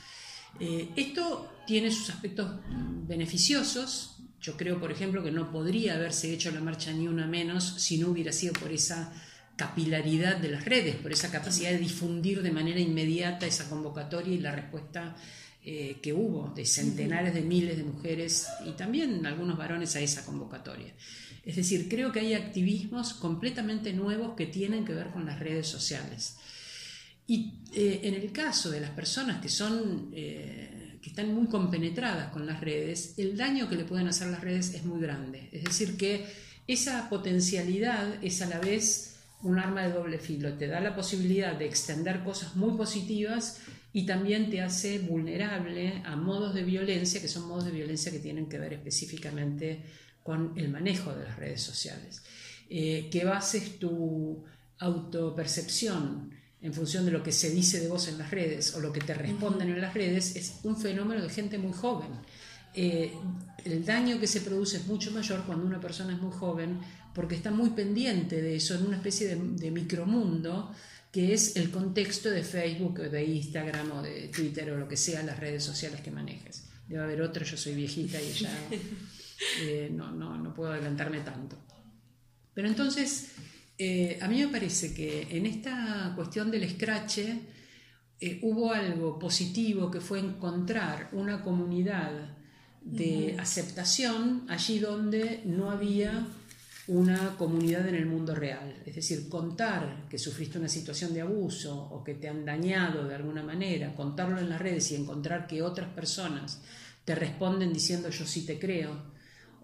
Eh, 0.60 0.90
esto 0.96 1.50
tiene 1.66 1.90
sus 1.90 2.10
aspectos 2.10 2.60
beneficiosos. 3.06 4.18
Yo 4.40 4.56
creo, 4.56 4.78
por 4.78 4.92
ejemplo, 4.92 5.22
que 5.22 5.30
no 5.30 5.50
podría 5.50 5.94
haberse 5.94 6.32
hecho 6.32 6.50
la 6.50 6.60
marcha 6.60 6.92
ni 6.92 7.08
una 7.08 7.26
menos 7.26 7.64
si 7.78 7.98
no 7.98 8.08
hubiera 8.08 8.30
sido 8.30 8.52
por 8.52 8.70
esa 8.70 9.12
capilaridad 9.56 10.36
de 10.36 10.48
las 10.48 10.64
redes, 10.64 10.96
por 10.96 11.12
esa 11.12 11.30
capacidad 11.30 11.70
de 11.70 11.78
difundir 11.78 12.42
de 12.42 12.50
manera 12.50 12.80
inmediata 12.80 13.46
esa 13.46 13.68
convocatoria 13.70 14.34
y 14.34 14.38
la 14.38 14.52
respuesta 14.52 15.16
eh, 15.64 15.98
que 16.02 16.12
hubo 16.12 16.52
de 16.54 16.66
centenares 16.66 17.32
de 17.32 17.40
miles 17.40 17.76
de 17.76 17.84
mujeres 17.84 18.48
y 18.66 18.72
también 18.72 19.24
algunos 19.24 19.56
varones 19.56 19.96
a 19.96 20.00
esa 20.00 20.24
convocatoria. 20.26 20.92
Es 21.44 21.56
decir, 21.56 21.88
creo 21.88 22.10
que 22.12 22.20
hay 22.20 22.34
activismos 22.34 23.14
completamente 23.14 23.92
nuevos 23.92 24.34
que 24.34 24.46
tienen 24.46 24.84
que 24.84 24.94
ver 24.94 25.10
con 25.10 25.26
las 25.26 25.38
redes 25.38 25.66
sociales. 25.66 26.36
Y 27.26 27.54
eh, 27.74 28.00
en 28.04 28.14
el 28.14 28.32
caso 28.32 28.70
de 28.70 28.80
las 28.80 28.90
personas 28.90 29.40
que 29.40 29.48
son 29.48 30.10
eh, 30.12 30.98
que 31.04 31.10
están 31.10 31.34
muy 31.34 31.48
compenetradas 31.48 32.32
con 32.32 32.46
las 32.46 32.62
redes, 32.62 33.14
el 33.18 33.36
daño 33.36 33.68
que 33.68 33.76
le 33.76 33.84
pueden 33.84 34.08
hacer 34.08 34.28
las 34.28 34.40
redes 34.40 34.72
es 34.72 34.84
muy 34.84 35.02
grande. 35.02 35.50
Es 35.52 35.64
decir, 35.64 35.98
que 35.98 36.24
esa 36.66 37.10
potencialidad 37.10 38.24
es 38.24 38.40
a 38.40 38.46
la 38.46 38.58
vez 38.58 39.16
un 39.42 39.58
arma 39.58 39.82
de 39.82 39.92
doble 39.92 40.18
filo. 40.18 40.54
Te 40.54 40.66
da 40.66 40.80
la 40.80 40.96
posibilidad 40.96 41.54
de 41.54 41.66
extender 41.66 42.24
cosas 42.24 42.56
muy 42.56 42.74
positivas 42.74 43.60
y 43.92 44.06
también 44.06 44.48
te 44.48 44.62
hace 44.62 44.98
vulnerable 44.98 46.02
a 46.06 46.16
modos 46.16 46.54
de 46.54 46.64
violencia, 46.64 47.20
que 47.20 47.28
son 47.28 47.48
modos 47.48 47.66
de 47.66 47.72
violencia 47.72 48.10
que 48.10 48.18
tienen 48.18 48.48
que 48.48 48.58
ver 48.58 48.72
específicamente 48.72 49.82
con 50.24 50.54
el 50.56 50.70
manejo 50.70 51.14
de 51.14 51.22
las 51.22 51.36
redes 51.36 51.62
sociales. 51.62 52.22
Eh, 52.68 53.08
que 53.12 53.24
bases 53.24 53.78
tu 53.78 54.42
autopercepción 54.78 56.30
en 56.62 56.72
función 56.72 57.04
de 57.04 57.12
lo 57.12 57.22
que 57.22 57.30
se 57.30 57.50
dice 57.50 57.78
de 57.78 57.88
vos 57.88 58.08
en 58.08 58.16
las 58.18 58.30
redes 58.30 58.74
o 58.74 58.80
lo 58.80 58.90
que 58.90 59.00
te 59.00 59.12
responden 59.12 59.68
en 59.68 59.80
las 59.82 59.92
redes 59.92 60.34
es 60.34 60.60
un 60.64 60.76
fenómeno 60.76 61.22
de 61.22 61.28
gente 61.28 61.58
muy 61.58 61.74
joven. 61.74 62.08
Eh, 62.74 63.12
el 63.64 63.84
daño 63.84 64.18
que 64.18 64.26
se 64.26 64.40
produce 64.40 64.78
es 64.78 64.86
mucho 64.86 65.12
mayor 65.12 65.44
cuando 65.44 65.66
una 65.66 65.80
persona 65.80 66.14
es 66.14 66.20
muy 66.20 66.32
joven 66.32 66.80
porque 67.14 67.36
está 67.36 67.50
muy 67.50 67.70
pendiente 67.70 68.40
de 68.40 68.56
eso, 68.56 68.74
en 68.74 68.86
una 68.86 68.96
especie 68.96 69.28
de, 69.28 69.36
de 69.36 69.70
micromundo 69.70 70.74
que 71.12 71.34
es 71.34 71.54
el 71.56 71.70
contexto 71.70 72.30
de 72.30 72.42
Facebook 72.42 72.98
o 72.98 73.10
de 73.10 73.24
Instagram 73.24 73.92
o 73.92 74.02
de 74.02 74.28
Twitter 74.28 74.70
o 74.70 74.78
lo 74.78 74.88
que 74.88 74.96
sea, 74.96 75.22
las 75.22 75.38
redes 75.38 75.62
sociales 75.62 76.00
que 76.00 76.10
manejes. 76.10 76.64
Debe 76.88 77.02
haber 77.02 77.22
otra, 77.22 77.44
yo 77.44 77.56
soy 77.56 77.74
viejita 77.74 78.20
y 78.20 78.32
ya 78.32 78.50
Eh, 79.60 79.90
no, 79.92 80.10
no, 80.12 80.36
no 80.38 80.54
puedo 80.54 80.72
adelantarme 80.72 81.20
tanto. 81.20 81.56
Pero 82.52 82.68
entonces, 82.68 83.32
eh, 83.76 84.18
a 84.22 84.28
mí 84.28 84.38
me 84.40 84.48
parece 84.48 84.94
que 84.94 85.26
en 85.36 85.46
esta 85.46 86.12
cuestión 86.14 86.50
del 86.50 86.68
scratch 86.70 87.18
eh, 87.18 88.38
hubo 88.42 88.72
algo 88.72 89.18
positivo 89.18 89.90
que 89.90 90.00
fue 90.00 90.20
encontrar 90.20 91.08
una 91.12 91.42
comunidad 91.42 92.36
de 92.80 93.34
aceptación 93.38 94.44
allí 94.48 94.78
donde 94.78 95.42
no 95.46 95.70
había 95.70 96.26
una 96.86 97.34
comunidad 97.36 97.88
en 97.88 97.94
el 97.94 98.06
mundo 98.06 98.34
real. 98.34 98.82
Es 98.84 98.94
decir, 98.94 99.28
contar 99.28 100.06
que 100.08 100.18
sufriste 100.18 100.58
una 100.58 100.68
situación 100.68 101.14
de 101.14 101.22
abuso 101.22 101.74
o 101.74 102.04
que 102.04 102.14
te 102.14 102.28
han 102.28 102.44
dañado 102.44 103.08
de 103.08 103.14
alguna 103.14 103.42
manera, 103.42 103.94
contarlo 103.94 104.38
en 104.38 104.50
las 104.50 104.60
redes 104.60 104.92
y 104.92 104.96
encontrar 104.96 105.46
que 105.46 105.62
otras 105.62 105.88
personas 105.94 106.60
te 107.04 107.14
responden 107.14 107.72
diciendo 107.72 108.10
yo 108.10 108.26
sí 108.26 108.44
te 108.44 108.58
creo, 108.58 109.13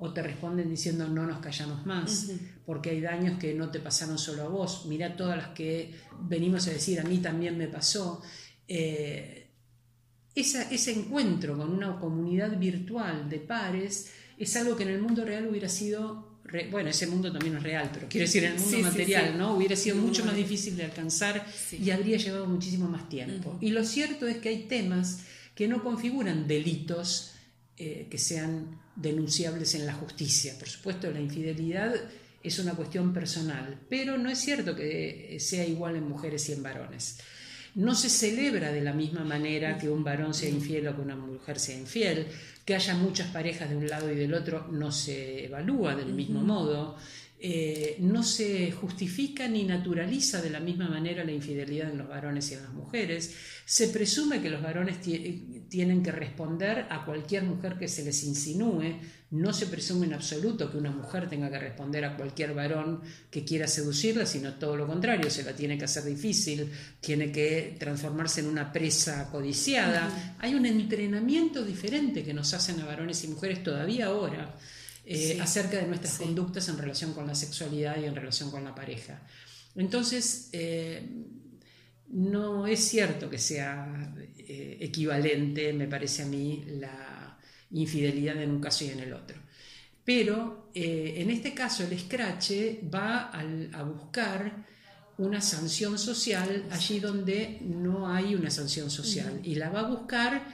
o 0.00 0.12
te 0.12 0.22
responden 0.22 0.68
diciendo 0.70 1.06
no 1.06 1.26
nos 1.26 1.40
callamos 1.40 1.84
más, 1.84 2.32
porque 2.64 2.90
hay 2.90 3.00
daños 3.02 3.38
que 3.38 3.54
no 3.54 3.70
te 3.70 3.80
pasaron 3.80 4.18
solo 4.18 4.44
a 4.44 4.48
vos, 4.48 4.86
mira 4.86 5.14
todas 5.14 5.36
las 5.36 5.48
que 5.48 5.94
venimos 6.22 6.66
a 6.66 6.70
decir 6.70 6.98
a 6.98 7.04
mí 7.04 7.18
también 7.18 7.56
me 7.56 7.68
pasó. 7.68 8.22
Eh, 8.66 9.46
ese 10.34 10.92
encuentro 10.92 11.56
con 11.58 11.70
una 11.70 11.98
comunidad 11.98 12.58
virtual 12.58 13.28
de 13.28 13.40
pares 13.40 14.10
es 14.38 14.56
algo 14.56 14.74
que 14.74 14.84
en 14.84 14.90
el 14.90 15.02
mundo 15.02 15.22
real 15.22 15.46
hubiera 15.46 15.68
sido, 15.68 16.40
bueno, 16.70 16.88
ese 16.88 17.06
mundo 17.06 17.30
también 17.30 17.58
es 17.58 17.62
real, 17.62 17.90
pero 17.92 18.08
quiero 18.08 18.26
decir, 18.26 18.44
en 18.44 18.54
el 18.54 18.60
mundo 18.60 18.78
material, 18.78 19.36
¿no? 19.36 19.54
Hubiera 19.54 19.76
sido 19.76 19.96
mucho 19.96 20.24
más 20.24 20.34
difícil 20.34 20.76
de 20.78 20.84
alcanzar 20.84 21.44
y 21.72 21.90
habría 21.90 22.16
llevado 22.16 22.46
muchísimo 22.46 22.88
más 22.88 23.06
tiempo. 23.10 23.58
Y 23.60 23.70
lo 23.70 23.84
cierto 23.84 24.26
es 24.26 24.38
que 24.38 24.48
hay 24.48 24.62
temas 24.62 25.24
que 25.54 25.68
no 25.68 25.84
configuran 25.84 26.48
delitos 26.48 27.34
eh, 27.76 28.08
que 28.10 28.16
sean 28.16 28.80
denunciables 29.00 29.74
en 29.74 29.86
la 29.86 29.94
justicia. 29.94 30.54
Por 30.58 30.68
supuesto, 30.68 31.10
la 31.10 31.20
infidelidad 31.20 31.94
es 32.42 32.58
una 32.58 32.74
cuestión 32.74 33.12
personal, 33.12 33.78
pero 33.88 34.16
no 34.16 34.30
es 34.30 34.38
cierto 34.38 34.74
que 34.74 35.36
sea 35.40 35.66
igual 35.66 35.96
en 35.96 36.08
mujeres 36.08 36.48
y 36.48 36.52
en 36.52 36.62
varones. 36.62 37.18
No 37.74 37.94
se 37.94 38.08
celebra 38.08 38.72
de 38.72 38.80
la 38.80 38.92
misma 38.92 39.24
manera 39.24 39.78
que 39.78 39.88
un 39.88 40.02
varón 40.02 40.34
sea 40.34 40.48
infiel 40.48 40.88
o 40.88 40.96
que 40.96 41.02
una 41.02 41.16
mujer 41.16 41.58
sea 41.58 41.78
infiel, 41.78 42.26
que 42.64 42.74
haya 42.74 42.94
muchas 42.94 43.28
parejas 43.28 43.70
de 43.70 43.76
un 43.76 43.88
lado 43.88 44.10
y 44.10 44.16
del 44.16 44.34
otro 44.34 44.68
no 44.72 44.90
se 44.90 45.44
evalúa 45.46 45.94
del 45.94 46.12
mismo 46.12 46.40
modo. 46.40 46.96
Eh, 47.42 47.96
no 48.00 48.22
se 48.22 48.70
justifica 48.70 49.48
ni 49.48 49.64
naturaliza 49.64 50.42
de 50.42 50.50
la 50.50 50.60
misma 50.60 50.90
manera 50.90 51.24
la 51.24 51.32
infidelidad 51.32 51.90
en 51.90 51.96
los 51.96 52.08
varones 52.08 52.50
y 52.50 52.54
en 52.54 52.64
las 52.64 52.72
mujeres. 52.74 53.34
Se 53.64 53.88
presume 53.88 54.42
que 54.42 54.50
los 54.50 54.60
varones 54.60 54.98
tienen 55.00 56.02
que 56.02 56.12
responder 56.12 56.86
a 56.90 57.02
cualquier 57.02 57.44
mujer 57.44 57.78
que 57.78 57.88
se 57.88 58.04
les 58.04 58.24
insinúe. 58.24 59.00
No 59.30 59.54
se 59.54 59.68
presume 59.68 60.04
en 60.04 60.12
absoluto 60.12 60.70
que 60.70 60.76
una 60.76 60.90
mujer 60.90 61.30
tenga 61.30 61.50
que 61.50 61.58
responder 61.58 62.04
a 62.04 62.14
cualquier 62.14 62.52
varón 62.52 63.00
que 63.30 63.42
quiera 63.42 63.66
seducirla, 63.66 64.26
sino 64.26 64.56
todo 64.56 64.76
lo 64.76 64.86
contrario, 64.86 65.30
se 65.30 65.42
la 65.42 65.56
tiene 65.56 65.78
que 65.78 65.84
hacer 65.86 66.04
difícil, 66.04 66.70
tiene 67.00 67.32
que 67.32 67.74
transformarse 67.78 68.40
en 68.40 68.48
una 68.48 68.70
presa 68.70 69.30
codiciada. 69.30 70.36
Hay 70.40 70.54
un 70.54 70.66
entrenamiento 70.66 71.64
diferente 71.64 72.22
que 72.22 72.34
nos 72.34 72.52
hacen 72.52 72.80
a 72.80 72.84
varones 72.84 73.24
y 73.24 73.28
mujeres 73.28 73.62
todavía 73.62 74.06
ahora 74.08 74.54
eh, 75.12 75.40
acerca 75.40 75.76
de 75.76 75.88
nuestras 75.88 76.18
conductas 76.18 76.68
en 76.68 76.78
relación 76.78 77.12
con 77.12 77.26
la 77.26 77.34
sexualidad 77.34 78.00
y 78.00 78.04
en 78.04 78.14
relación 78.14 78.48
con 78.48 78.62
la 78.62 78.76
pareja. 78.76 79.20
Entonces, 79.74 80.50
eh, 80.52 81.04
no 82.10 82.64
es 82.64 82.78
cierto 82.78 83.28
que 83.28 83.38
sea 83.38 84.14
eh, 84.38 84.78
equivalente, 84.80 85.72
me 85.72 85.88
parece 85.88 86.22
a 86.22 86.26
mí, 86.26 86.64
la 86.78 87.36
infidelidad 87.72 88.40
en 88.40 88.52
un 88.52 88.60
caso 88.60 88.84
y 88.84 88.90
en 88.90 89.00
el 89.00 89.12
otro. 89.12 89.36
Pero 90.04 90.70
en 90.74 91.28
este 91.28 91.54
caso 91.54 91.82
el 91.82 91.92
escrache 91.92 92.80
va 92.92 93.30
a 93.30 93.82
buscar 93.82 94.64
una 95.18 95.40
sanción 95.40 95.98
social 95.98 96.66
allí 96.70 97.00
donde 97.00 97.58
no 97.62 98.08
hay 98.08 98.36
una 98.36 98.50
sanción 98.50 98.90
social 98.90 99.40
y 99.42 99.56
la 99.56 99.70
va 99.70 99.80
a 99.80 99.88
buscar 99.90 100.46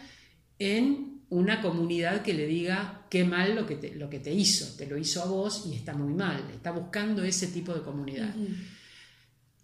en 0.59 1.16
una 1.29 1.61
comunidad 1.61 2.23
que 2.23 2.35
le 2.35 2.47
diga 2.47 3.07
qué 3.11 3.25
mal 3.25 3.55
lo 3.55 3.67
que, 3.67 3.77
te, 3.77 3.95
lo 3.95 4.09
que 4.09 4.21
te 4.21 4.33
hizo, 4.33 4.77
te 4.77 4.87
lo 4.87 4.97
hizo 4.97 5.23
a 5.23 5.27
vos 5.27 5.65
y 5.67 5.75
está 5.75 5.93
muy 5.93 6.15
mal, 6.15 6.45
está 6.53 6.71
buscando 6.71 7.23
ese 7.25 7.49
tipo 7.49 7.75
de 7.75 7.83
comunidad. 7.83 8.33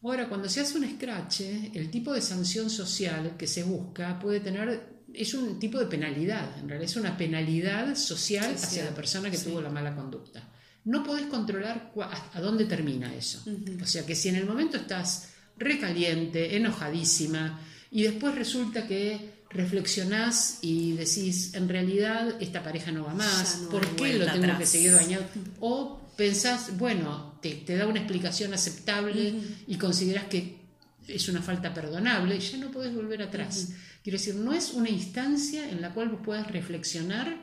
Ahora, 0.03 0.29
cuando 0.29 0.49
se 0.49 0.61
hace 0.61 0.79
un 0.79 0.89
scratch, 0.89 1.43
el 1.75 1.89
tipo 1.91 2.13
de 2.13 2.21
sanción 2.21 2.69
social 2.69 3.37
que 3.37 3.47
se 3.47 3.63
busca 3.63 4.19
puede 4.19 4.41
tener, 4.41 5.05
es 5.15 5.35
un 5.35 5.61
tipo 5.61 5.79
de 5.79 5.87
penalidad, 5.87 6.59
en 6.59 6.69
realidad 6.69 6.91
es 6.91 6.97
una 6.97 7.17
penalidad 7.17 7.95
social 7.95 8.55
hacia 8.55 8.85
la 8.85 8.95
persona 8.95 9.31
que 9.31 9.39
tuvo 9.39 9.61
la 9.61 9.71
mala 9.71 9.95
conducta. 9.95 10.49
No 10.85 11.05
podés 11.05 11.27
controlar 11.27 11.93
a 12.33 12.41
dónde 12.41 12.65
termina 12.65 13.15
eso. 13.15 13.45
O 13.81 13.87
sea 13.87 14.05
que 14.05 14.17
si 14.17 14.29
en 14.29 14.35
el 14.37 14.47
momento 14.47 14.77
estás 14.77 15.29
recaliente, 15.57 16.57
enojadísima, 16.57 17.61
y 17.93 18.03
después 18.03 18.35
resulta 18.35 18.89
que 18.89 19.32
reflexionás 19.55 20.59
y 20.63 20.93
decís, 20.93 21.55
en 21.55 21.69
realidad 21.69 22.37
esta 22.41 22.63
pareja 22.63 22.91
no 22.91 23.05
va 23.05 23.15
más, 23.15 23.67
¿por 23.71 23.87
qué 23.97 24.15
lo 24.15 24.27
tengo 24.33 24.59
que 24.59 24.67
seguir 24.67 24.93
dañando? 24.93 25.27
O 25.61 26.01
pensás, 26.17 26.77
bueno, 26.79 27.39
te, 27.41 27.77
da 27.77 27.87
una 27.87 28.01
explicación 28.01 28.55
aceptable 28.55 29.35
y 29.67 29.77
consideras 29.77 30.25
que 30.25 30.63
es 31.07 31.29
una 31.29 31.43
falta 31.43 31.75
perdonable, 31.75 32.39
ya 32.39 32.59
no 32.59 32.71
podés 32.71 32.95
volver 32.95 33.23
atrás. 33.23 33.73
Quiero 34.03 34.19
decir, 34.19 34.35
no 34.35 34.53
es 34.53 34.73
una 34.73 34.89
instancia 34.89 35.69
en 35.69 35.81
la 35.81 35.93
cual 35.93 36.09
vos 36.09 36.21
puedas 36.25 36.51
reflexionar 36.51 37.37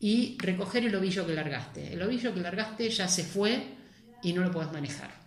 y 0.00 0.36
recoger 0.38 0.84
el 0.84 0.94
ovillo 0.94 1.26
que 1.26 1.34
largaste. 1.34 1.92
El 1.92 2.02
ovillo 2.02 2.34
que 2.34 2.40
largaste 2.40 2.90
ya 2.90 3.08
se 3.08 3.24
fue 3.24 3.62
y 4.22 4.32
no 4.32 4.42
lo 4.42 4.50
podés 4.50 4.72
manejar. 4.72 5.22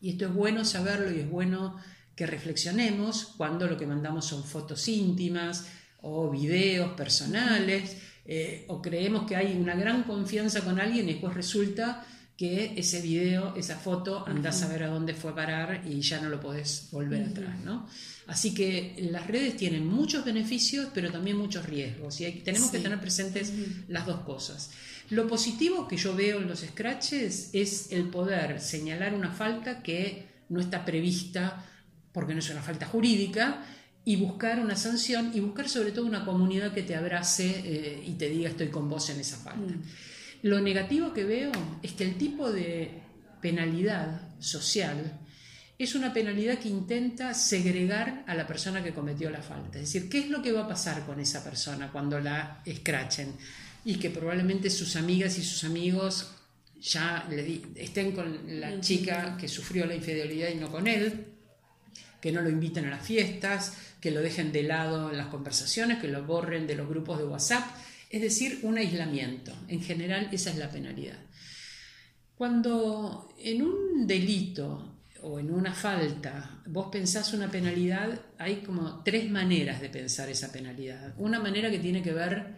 Y 0.00 0.10
esto 0.10 0.26
es 0.26 0.34
bueno 0.34 0.64
saberlo 0.64 1.12
y 1.12 1.20
es 1.20 1.30
bueno 1.30 1.76
que 2.14 2.26
reflexionemos 2.26 3.34
cuando 3.36 3.66
lo 3.66 3.76
que 3.76 3.86
mandamos 3.86 4.26
son 4.26 4.44
fotos 4.44 4.86
íntimas 4.88 5.66
o 6.02 6.30
videos 6.30 6.92
personales, 6.92 7.96
eh, 8.24 8.64
o 8.68 8.80
creemos 8.80 9.26
que 9.26 9.36
hay 9.36 9.56
una 9.56 9.74
gran 9.74 10.04
confianza 10.04 10.60
con 10.62 10.80
alguien 10.80 11.08
y 11.08 11.12
después 11.12 11.34
resulta 11.34 12.06
que 12.36 12.74
ese 12.76 13.00
video, 13.00 13.54
esa 13.56 13.76
foto, 13.76 14.26
andás 14.26 14.62
a 14.62 14.68
ver 14.68 14.84
a 14.84 14.88
dónde 14.88 15.14
fue 15.14 15.30
a 15.30 15.34
parar 15.34 15.82
y 15.86 16.00
ya 16.00 16.20
no 16.20 16.28
lo 16.28 16.40
podés 16.40 16.88
volver 16.90 17.24
atrás, 17.24 17.60
¿no? 17.60 17.86
Así 18.26 18.54
que 18.54 18.96
las 19.10 19.26
redes 19.26 19.56
tienen 19.56 19.86
muchos 19.86 20.24
beneficios, 20.24 20.88
pero 20.94 21.12
también 21.12 21.36
muchos 21.36 21.66
riesgos, 21.66 22.20
y 22.20 22.30
tenemos 22.40 22.70
que 22.70 22.80
tener 22.80 23.00
presentes 23.00 23.52
las 23.88 24.06
dos 24.06 24.20
cosas. 24.20 24.70
Lo 25.10 25.28
positivo 25.28 25.86
que 25.86 25.96
yo 25.96 26.16
veo 26.16 26.40
en 26.40 26.48
los 26.48 26.60
scratches 26.60 27.50
es 27.52 27.92
el 27.92 28.08
poder 28.08 28.60
señalar 28.60 29.14
una 29.14 29.30
falta 29.30 29.82
que 29.82 30.26
no 30.48 30.60
está 30.60 30.84
prevista 30.84 31.64
porque 32.12 32.34
no 32.34 32.40
es 32.40 32.50
una 32.50 32.62
falta 32.62 32.86
jurídica, 32.86 33.64
y 34.04 34.16
buscar 34.16 34.58
una 34.58 34.76
sanción 34.76 35.30
y 35.34 35.40
buscar 35.40 35.68
sobre 35.68 35.92
todo 35.92 36.06
una 36.06 36.24
comunidad 36.24 36.72
que 36.72 36.82
te 36.82 36.96
abrace 36.96 37.62
eh, 37.64 38.04
y 38.04 38.12
te 38.14 38.28
diga 38.28 38.50
estoy 38.50 38.68
con 38.68 38.88
vos 38.88 39.08
en 39.10 39.20
esa 39.20 39.36
falta. 39.36 39.72
Mm. 39.72 39.82
Lo 40.42 40.60
negativo 40.60 41.12
que 41.12 41.24
veo 41.24 41.52
es 41.82 41.92
que 41.92 42.04
el 42.04 42.16
tipo 42.16 42.50
de 42.50 43.00
penalidad 43.40 44.22
social 44.40 45.20
es 45.78 45.94
una 45.94 46.12
penalidad 46.12 46.58
que 46.58 46.68
intenta 46.68 47.32
segregar 47.32 48.24
a 48.26 48.34
la 48.34 48.46
persona 48.46 48.82
que 48.82 48.92
cometió 48.92 49.30
la 49.30 49.42
falta. 49.42 49.78
Es 49.78 49.92
decir, 49.92 50.08
¿qué 50.08 50.20
es 50.20 50.28
lo 50.28 50.42
que 50.42 50.52
va 50.52 50.64
a 50.64 50.68
pasar 50.68 51.06
con 51.06 51.20
esa 51.20 51.42
persona 51.42 51.90
cuando 51.90 52.18
la 52.20 52.60
escrachen? 52.64 53.34
Y 53.84 53.96
que 53.96 54.10
probablemente 54.10 54.70
sus 54.70 54.96
amigas 54.96 55.38
y 55.38 55.42
sus 55.42 55.64
amigos 55.64 56.30
ya 56.80 57.26
le 57.30 57.62
estén 57.76 58.12
con 58.12 58.60
la 58.60 58.80
chica 58.80 59.36
que 59.36 59.48
sufrió 59.48 59.86
la 59.86 59.94
infidelidad 59.94 60.50
y 60.50 60.56
no 60.56 60.70
con 60.70 60.86
él, 60.86 61.31
que 62.22 62.32
no 62.32 62.40
lo 62.40 62.48
inviten 62.48 62.86
a 62.86 62.90
las 62.90 63.04
fiestas, 63.04 63.76
que 64.00 64.12
lo 64.12 64.22
dejen 64.22 64.52
de 64.52 64.62
lado 64.62 65.10
en 65.10 65.18
las 65.18 65.26
conversaciones, 65.26 65.98
que 65.98 66.06
lo 66.06 66.22
borren 66.24 66.68
de 66.68 66.76
los 66.76 66.88
grupos 66.88 67.18
de 67.18 67.24
WhatsApp, 67.24 67.64
es 68.08 68.22
decir, 68.22 68.60
un 68.62 68.78
aislamiento. 68.78 69.52
En 69.66 69.82
general, 69.82 70.28
esa 70.30 70.50
es 70.50 70.56
la 70.56 70.70
penalidad. 70.70 71.18
Cuando 72.36 73.34
en 73.38 73.62
un 73.62 74.06
delito 74.06 75.00
o 75.22 75.40
en 75.40 75.52
una 75.52 75.74
falta 75.74 76.62
vos 76.66 76.88
pensás 76.92 77.32
una 77.32 77.50
penalidad, 77.50 78.20
hay 78.38 78.56
como 78.56 79.02
tres 79.02 79.28
maneras 79.28 79.80
de 79.80 79.88
pensar 79.88 80.28
esa 80.28 80.52
penalidad. 80.52 81.14
Una 81.18 81.40
manera 81.40 81.70
que 81.72 81.80
tiene 81.80 82.02
que 82.02 82.12
ver 82.12 82.56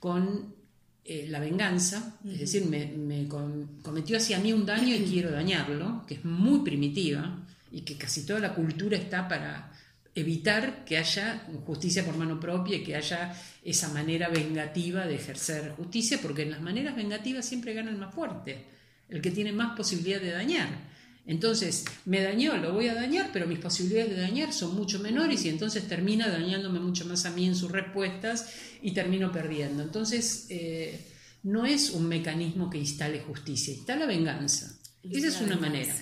con 0.00 0.56
eh, 1.04 1.26
la 1.28 1.38
venganza, 1.38 2.18
es 2.26 2.40
decir, 2.40 2.64
me, 2.64 2.86
me, 2.86 3.28
cometió 3.28 4.16
hacia 4.16 4.40
mí 4.40 4.52
un 4.52 4.66
daño 4.66 4.94
y 4.96 5.04
quiero 5.04 5.30
dañarlo, 5.30 6.04
que 6.06 6.14
es 6.14 6.24
muy 6.24 6.60
primitiva, 6.64 7.44
y 7.74 7.80
que 7.82 7.96
casi 7.96 8.24
toda 8.24 8.38
la 8.38 8.54
cultura 8.54 8.96
está 8.96 9.26
para 9.26 9.72
evitar 10.14 10.84
que 10.84 10.96
haya 10.96 11.44
justicia 11.66 12.04
por 12.04 12.16
mano 12.16 12.38
propia 12.38 12.76
y 12.76 12.84
que 12.84 12.94
haya 12.94 13.34
esa 13.64 13.88
manera 13.88 14.28
vengativa 14.28 15.06
de 15.06 15.16
ejercer 15.16 15.72
justicia, 15.72 16.18
porque 16.22 16.42
en 16.42 16.52
las 16.52 16.60
maneras 16.60 16.94
vengativas 16.94 17.44
siempre 17.44 17.74
gana 17.74 17.90
el 17.90 17.96
más 17.96 18.14
fuerte, 18.14 18.64
el 19.08 19.20
que 19.20 19.32
tiene 19.32 19.52
más 19.52 19.76
posibilidad 19.76 20.20
de 20.20 20.30
dañar. 20.30 20.94
Entonces, 21.26 21.84
me 22.04 22.20
dañó, 22.20 22.56
lo 22.58 22.74
voy 22.74 22.86
a 22.88 22.94
dañar, 22.94 23.30
pero 23.32 23.46
mis 23.46 23.58
posibilidades 23.58 24.14
de 24.14 24.20
dañar 24.20 24.52
son 24.52 24.76
mucho 24.76 25.00
menores 25.00 25.44
y 25.44 25.48
entonces 25.48 25.88
termina 25.88 26.28
dañándome 26.28 26.78
mucho 26.78 27.06
más 27.06 27.24
a 27.24 27.30
mí 27.30 27.46
en 27.46 27.56
sus 27.56 27.72
respuestas 27.72 28.52
y 28.82 28.92
termino 28.92 29.32
perdiendo. 29.32 29.82
Entonces, 29.82 30.46
eh, 30.50 31.00
no 31.42 31.66
es 31.66 31.90
un 31.90 32.06
mecanismo 32.06 32.70
que 32.70 32.78
instale 32.78 33.20
justicia, 33.20 33.74
instala 33.74 34.06
venganza. 34.06 34.78
Esa 35.02 35.28
es 35.28 35.40
una 35.40 35.56
manera. 35.56 35.94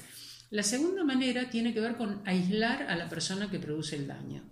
La 0.52 0.62
segunda 0.62 1.02
manera 1.02 1.48
tiene 1.48 1.72
que 1.72 1.80
ver 1.80 1.96
con 1.96 2.20
aislar 2.26 2.82
a 2.82 2.94
la 2.94 3.08
persona 3.08 3.50
que 3.50 3.58
produce 3.58 3.96
el 3.96 4.06
daño. 4.06 4.42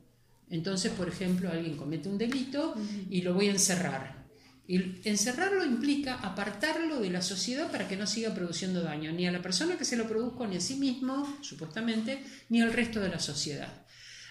Entonces, 0.49 0.93
por 0.93 1.09
ejemplo, 1.09 1.51
alguien 1.51 1.77
comete 1.77 2.09
un 2.09 2.17
delito 2.17 2.75
y 3.11 3.21
lo 3.21 3.35
voy 3.35 3.49
a 3.49 3.53
encerrar. 3.53 4.25
Y 4.67 5.07
encerrarlo 5.07 5.63
implica 5.63 6.15
apartarlo 6.15 7.01
de 7.01 7.11
la 7.11 7.21
sociedad 7.21 7.71
para 7.71 7.87
que 7.87 7.99
no 7.99 8.07
siga 8.07 8.35
produciendo 8.35 8.81
daño, 8.81 9.13
ni 9.13 9.27
a 9.27 9.31
la 9.31 9.43
persona 9.43 9.77
que 9.77 9.85
se 9.85 9.99
lo 9.99 10.09
produjo, 10.09 10.47
ni 10.47 10.57
a 10.57 10.61
sí 10.63 10.77
mismo, 10.77 11.37
supuestamente, 11.43 12.25
ni 12.49 12.63
al 12.63 12.73
resto 12.73 12.99
de 12.99 13.11
la 13.11 13.19
sociedad. 13.19 13.85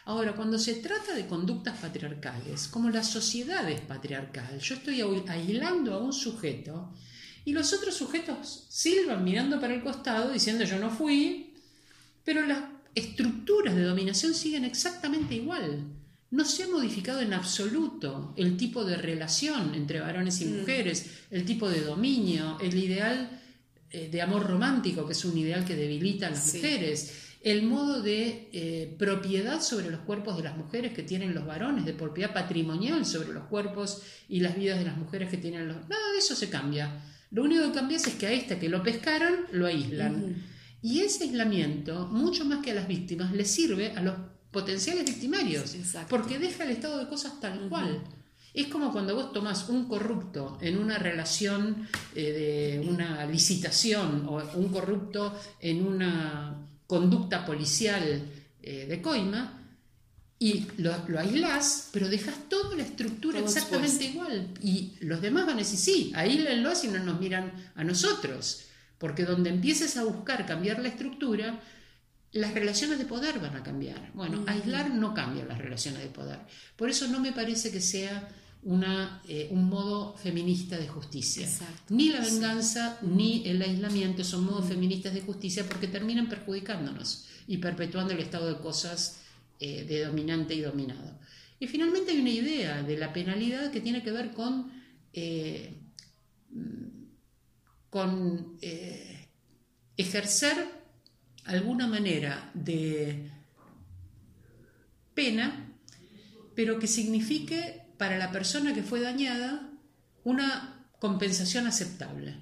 Ahora, 0.05 0.33
cuando 0.33 0.57
se 0.57 0.73
trata 0.73 1.13
de 1.13 1.27
conductas 1.27 1.77
patriarcales, 1.77 2.67
como 2.67 2.89
la 2.89 3.03
sociedad 3.03 3.69
es 3.69 3.81
patriarcal, 3.81 4.57
yo 4.59 4.73
estoy 4.73 5.01
aislando 5.27 5.93
a 5.93 5.99
un 5.99 6.13
sujeto 6.13 6.95
y 7.45 7.53
los 7.53 7.71
otros 7.73 7.93
sujetos 7.93 8.65
silban 8.69 9.23
mirando 9.23 9.59
para 9.59 9.75
el 9.75 9.83
costado 9.83 10.31
diciendo 10.31 10.65
yo 10.65 10.79
no 10.79 10.89
fui, 10.89 11.48
pero 12.23 12.45
las 12.45 12.59
estructuras 12.95 13.75
de 13.75 13.83
dominación 13.83 14.33
siguen 14.33 14.65
exactamente 14.65 15.35
igual. 15.35 15.85
No 16.31 16.45
se 16.45 16.63
ha 16.63 16.67
modificado 16.67 17.21
en 17.21 17.33
absoluto 17.33 18.33
el 18.37 18.55
tipo 18.55 18.85
de 18.85 18.97
relación 18.97 19.73
entre 19.73 19.99
varones 19.99 20.41
y 20.41 20.45
mm. 20.45 20.59
mujeres, 20.59 21.05
el 21.31 21.45
tipo 21.45 21.69
de 21.69 21.81
dominio, 21.81 22.57
el 22.61 22.77
ideal 22.77 23.41
eh, 23.91 24.09
de 24.11 24.21
amor 24.21 24.47
romántico, 24.47 25.05
que 25.05 25.13
es 25.13 25.25
un 25.25 25.37
ideal 25.37 25.65
que 25.65 25.75
debilita 25.75 26.27
a 26.27 26.31
las 26.31 26.53
mujeres, 26.53 27.29
el 27.41 27.63
modo 27.63 28.01
de 28.01 28.49
eh, 28.51 28.95
propiedad 28.99 29.61
sobre 29.61 29.89
los 29.89 30.01
cuerpos 30.01 30.37
de 30.37 30.43
las 30.43 30.57
mujeres 30.57 30.93
que 30.93 31.03
tienen 31.03 31.33
los 31.33 31.45
varones, 31.45 31.85
de 31.85 31.93
propiedad 31.93 32.33
patrimonial 32.33 33.05
sobre 33.05 33.29
los 33.29 33.45
cuerpos 33.45 34.01
y 34.27 34.41
las 34.41 34.55
vidas 34.55 34.77
de 34.77 34.85
las 34.85 34.97
mujeres 34.97 35.29
que 35.29 35.37
tienen 35.37 35.67
los... 35.67 35.77
Nada 35.87 36.11
de 36.11 36.19
eso 36.19 36.35
se 36.35 36.49
cambia. 36.49 37.01
Lo 37.31 37.43
único 37.43 37.65
que 37.67 37.71
cambia 37.71 37.97
es 37.97 38.07
que 38.07 38.27
a 38.27 38.31
esta 38.31 38.59
que 38.59 38.69
lo 38.69 38.83
pescaron, 38.83 39.35
lo 39.51 39.67
aíslan. 39.67 40.35
Y 40.81 41.01
ese 41.01 41.25
aislamiento, 41.25 42.07
mucho 42.07 42.45
más 42.45 42.63
que 42.63 42.71
a 42.71 42.75
las 42.75 42.87
víctimas, 42.87 43.33
le 43.33 43.45
sirve 43.45 43.91
a 43.91 44.01
los 44.01 44.15
potenciales 44.51 45.05
victimarios, 45.05 45.75
porque 46.09 46.39
deja 46.39 46.63
el 46.63 46.71
estado 46.71 46.97
de 46.99 47.07
cosas 47.07 47.39
tal 47.39 47.67
cual. 47.69 48.01
Es 48.53 48.67
como 48.67 48.91
cuando 48.91 49.15
vos 49.15 49.31
tomás 49.31 49.69
un 49.69 49.87
corrupto 49.87 50.57
en 50.61 50.77
una 50.77 50.97
relación 50.97 51.87
eh, 52.15 52.79
de 52.81 52.89
una 52.89 53.25
licitación 53.25 54.25
o 54.27 54.41
un 54.55 54.69
corrupto 54.69 55.39
en 55.59 55.85
una 55.85 56.67
conducta 56.87 57.45
policial 57.45 58.23
eh, 58.63 58.87
de 58.87 59.01
coima 59.01 59.59
y 60.39 60.65
lo, 60.77 60.95
lo 61.09 61.19
aislás, 61.19 61.89
pero 61.91 62.09
dejas 62.09 62.49
toda 62.49 62.75
la 62.75 62.83
estructura 62.83 63.39
exactamente 63.39 64.05
igual. 64.05 64.47
Y 64.63 64.93
los 65.01 65.21
demás 65.21 65.45
van 65.45 65.55
a 65.55 65.59
decir, 65.59 65.77
sí, 65.77 66.11
aíslenlo 66.15 66.73
si 66.73 66.87
no 66.87 67.03
nos 67.03 67.19
miran 67.19 67.51
a 67.75 67.83
nosotros. 67.83 68.68
Porque 68.99 69.25
donde 69.25 69.49
empieces 69.49 69.97
a 69.97 70.03
buscar 70.03 70.45
cambiar 70.45 70.79
la 70.79 70.89
estructura, 70.89 71.59
las 72.31 72.53
relaciones 72.53 72.99
de 72.99 73.05
poder 73.05 73.39
van 73.39 73.55
a 73.55 73.63
cambiar. 73.63 74.11
Bueno, 74.13 74.43
aislar 74.45 74.91
no 74.91 75.13
cambia 75.13 75.45
las 75.45 75.57
relaciones 75.57 76.03
de 76.03 76.09
poder. 76.09 76.39
Por 76.75 76.89
eso 76.89 77.07
no 77.07 77.19
me 77.19 77.31
parece 77.31 77.71
que 77.71 77.81
sea 77.81 78.29
una, 78.61 79.21
eh, 79.27 79.47
un 79.51 79.69
modo 79.69 80.15
feminista 80.17 80.77
de 80.77 80.87
justicia. 80.87 81.47
Ni 81.89 82.09
la 82.09 82.19
venganza 82.19 82.99
ni 83.01 83.47
el 83.47 83.61
aislamiento 83.61 84.23
son 84.23 84.43
modos 84.43 84.67
feministas 84.67 85.13
de 85.13 85.21
justicia 85.21 85.65
porque 85.67 85.87
terminan 85.87 86.27
perjudicándonos 86.27 87.25
y 87.47 87.57
perpetuando 87.57 88.13
el 88.13 88.19
estado 88.19 88.53
de 88.53 88.59
cosas 88.59 89.21
eh, 89.59 89.85
de 89.85 90.05
dominante 90.05 90.53
y 90.53 90.61
dominado. 90.61 91.19
Y 91.59 91.67
finalmente 91.67 92.11
hay 92.11 92.19
una 92.19 92.29
idea 92.29 92.83
de 92.83 92.97
la 92.97 93.11
penalidad 93.11 93.71
que 93.71 93.81
tiene 93.81 94.03
que 94.03 94.11
ver 94.11 94.31
con, 94.31 94.71
eh, 95.13 95.78
con 97.89 98.57
ejercer 99.97 100.67
alguna 101.45 101.87
manera 101.87 102.51
de 102.53 103.31
pena, 105.13 105.73
pero 106.55 106.79
que 106.79 106.87
signifique 106.87 107.87
para 107.97 108.17
la 108.17 108.31
persona 108.31 108.73
que 108.73 108.83
fue 108.83 109.01
dañada 109.01 109.69
una 110.23 110.87
compensación 110.99 111.67
aceptable. 111.67 112.37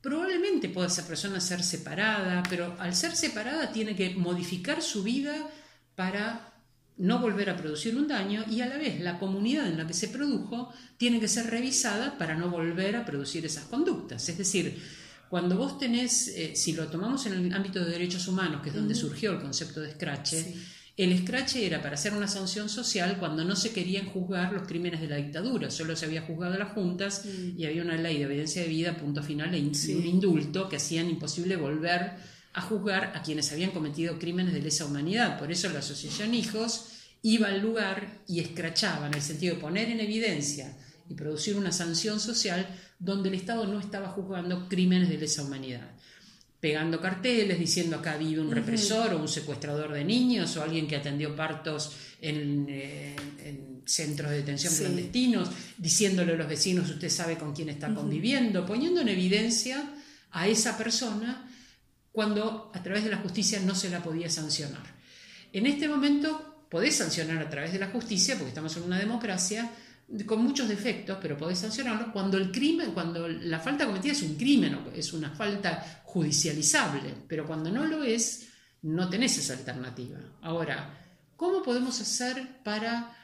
Probablemente 0.00 0.68
pueda 0.68 0.86
esa 0.86 1.06
persona 1.06 1.40
ser 1.40 1.62
separada, 1.62 2.42
pero 2.48 2.76
al 2.78 2.94
ser 2.94 3.16
separada 3.16 3.72
tiene 3.72 3.96
que 3.96 4.14
modificar 4.14 4.80
su 4.80 5.02
vida 5.02 5.34
para 5.96 6.47
no 6.98 7.20
volver 7.20 7.50
a 7.50 7.56
producir 7.56 7.96
un 7.96 8.08
daño 8.08 8.44
y 8.50 8.60
a 8.60 8.66
la 8.66 8.76
vez 8.76 9.00
la 9.00 9.18
comunidad 9.18 9.68
en 9.68 9.78
la 9.78 9.86
que 9.86 9.94
se 9.94 10.08
produjo 10.08 10.72
tiene 10.96 11.20
que 11.20 11.28
ser 11.28 11.46
revisada 11.46 12.18
para 12.18 12.34
no 12.34 12.50
volver 12.50 12.96
a 12.96 13.04
producir 13.04 13.46
esas 13.46 13.64
conductas. 13.64 14.28
Es 14.28 14.36
decir, 14.36 14.82
cuando 15.28 15.56
vos 15.56 15.78
tenés, 15.78 16.28
eh, 16.28 16.56
si 16.56 16.72
lo 16.72 16.88
tomamos 16.88 17.26
en 17.26 17.34
el 17.34 17.52
ámbito 17.52 17.84
de 17.84 17.90
derechos 17.90 18.26
humanos, 18.28 18.62
que 18.62 18.70
es 18.70 18.74
donde 18.74 18.94
surgió 18.94 19.32
el 19.32 19.40
concepto 19.40 19.80
de 19.80 19.90
escrache, 19.90 20.54
el 20.96 21.12
escrache 21.12 21.64
era 21.64 21.80
para 21.80 21.94
hacer 21.94 22.12
una 22.12 22.26
sanción 22.26 22.68
social 22.68 23.18
cuando 23.20 23.44
no 23.44 23.54
se 23.54 23.70
querían 23.70 24.06
juzgar 24.06 24.52
los 24.52 24.66
crímenes 24.66 25.00
de 25.00 25.06
la 25.06 25.16
dictadura, 25.16 25.70
solo 25.70 25.94
se 25.94 26.06
había 26.06 26.22
juzgado 26.22 26.54
a 26.54 26.58
las 26.58 26.72
juntas 26.72 27.24
mm. 27.24 27.60
y 27.60 27.66
había 27.66 27.82
una 27.82 27.96
ley 27.96 28.18
de 28.18 28.26
obediencia 28.26 28.62
de 28.62 28.68
vida, 28.68 28.96
punto 28.96 29.22
final, 29.22 29.54
e 29.54 29.60
un 29.60 30.06
indulto 30.06 30.68
que 30.68 30.76
hacían 30.76 31.08
imposible 31.08 31.54
volver 31.54 32.14
a 32.58 32.60
juzgar 32.60 33.12
a 33.14 33.22
quienes 33.22 33.52
habían 33.52 33.70
cometido 33.70 34.18
crímenes 34.18 34.52
de 34.52 34.60
lesa 34.60 34.84
humanidad. 34.84 35.38
Por 35.38 35.52
eso 35.52 35.68
la 35.68 35.78
asociación 35.78 36.34
Hijos 36.34 36.86
iba 37.22 37.46
al 37.46 37.60
lugar 37.60 38.18
y 38.26 38.40
escrachaba, 38.40 39.06
en 39.06 39.14
el 39.14 39.22
sentido 39.22 39.54
de 39.54 39.60
poner 39.60 39.88
en 39.88 40.00
evidencia 40.00 40.76
y 41.08 41.14
producir 41.14 41.56
una 41.56 41.70
sanción 41.70 42.18
social 42.18 42.66
donde 42.98 43.28
el 43.28 43.36
Estado 43.36 43.64
no 43.64 43.78
estaba 43.78 44.08
juzgando 44.08 44.68
crímenes 44.68 45.08
de 45.08 45.18
lesa 45.18 45.44
humanidad. 45.44 45.88
Pegando 46.58 47.00
carteles 47.00 47.60
diciendo 47.60 47.94
acá 47.94 48.16
vive 48.16 48.40
un 48.40 48.50
represor 48.50 49.14
o 49.14 49.20
un 49.20 49.28
secuestrador 49.28 49.92
de 49.92 50.04
niños 50.04 50.56
o 50.56 50.62
alguien 50.62 50.88
que 50.88 50.96
atendió 50.96 51.36
partos 51.36 51.92
en, 52.20 52.66
eh, 52.68 53.14
centros 53.86 54.32
de 54.32 54.38
detención 54.38 54.74
clandestinos, 54.74 55.48
diciéndole 55.78 56.32
a 56.32 56.36
los 56.36 56.48
vecinos 56.48 56.90
usted 56.90 57.08
sabe 57.08 57.38
con 57.38 57.54
quién 57.54 57.68
está 57.68 57.94
conviviendo, 57.94 58.66
poniendo 58.66 59.00
en 59.00 59.10
evidencia 59.10 59.94
a 60.32 60.48
esa 60.48 60.76
persona 60.76 61.47
cuando 62.12 62.70
a 62.74 62.82
través 62.82 63.04
de 63.04 63.10
la 63.10 63.18
justicia 63.18 63.60
no 63.60 63.74
se 63.74 63.90
la 63.90 64.02
podía 64.02 64.28
sancionar. 64.30 64.98
En 65.52 65.66
este 65.66 65.88
momento 65.88 66.66
podés 66.70 66.96
sancionar 66.96 67.38
a 67.38 67.50
través 67.50 67.72
de 67.72 67.78
la 67.78 67.88
justicia, 67.88 68.34
porque 68.34 68.48
estamos 68.50 68.76
en 68.76 68.82
una 68.84 68.98
democracia, 68.98 69.70
con 70.24 70.42
muchos 70.42 70.68
defectos, 70.68 71.18
pero 71.20 71.36
podés 71.36 71.58
sancionarlo 71.58 72.12
cuando 72.12 72.38
el 72.38 72.50
crimen, 72.50 72.92
cuando 72.92 73.28
la 73.28 73.60
falta 73.60 73.84
cometida 73.84 74.12
es 74.12 74.22
un 74.22 74.36
crimen 74.36 74.78
es 74.94 75.12
una 75.12 75.30
falta 75.30 76.02
judicializable, 76.04 77.14
pero 77.28 77.46
cuando 77.46 77.70
no 77.70 77.84
lo 77.84 78.02
es, 78.02 78.48
no 78.82 79.08
tenés 79.08 79.36
esa 79.36 79.52
alternativa. 79.54 80.18
Ahora, 80.40 80.98
¿cómo 81.36 81.62
podemos 81.62 82.00
hacer 82.00 82.62
para 82.64 83.14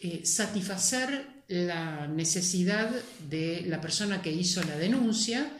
eh, 0.00 0.24
satisfacer 0.24 1.44
la 1.48 2.08
necesidad 2.08 2.90
de 3.28 3.64
la 3.66 3.80
persona 3.80 4.20
que 4.20 4.32
hizo 4.32 4.62
la 4.64 4.76
denuncia 4.76 5.50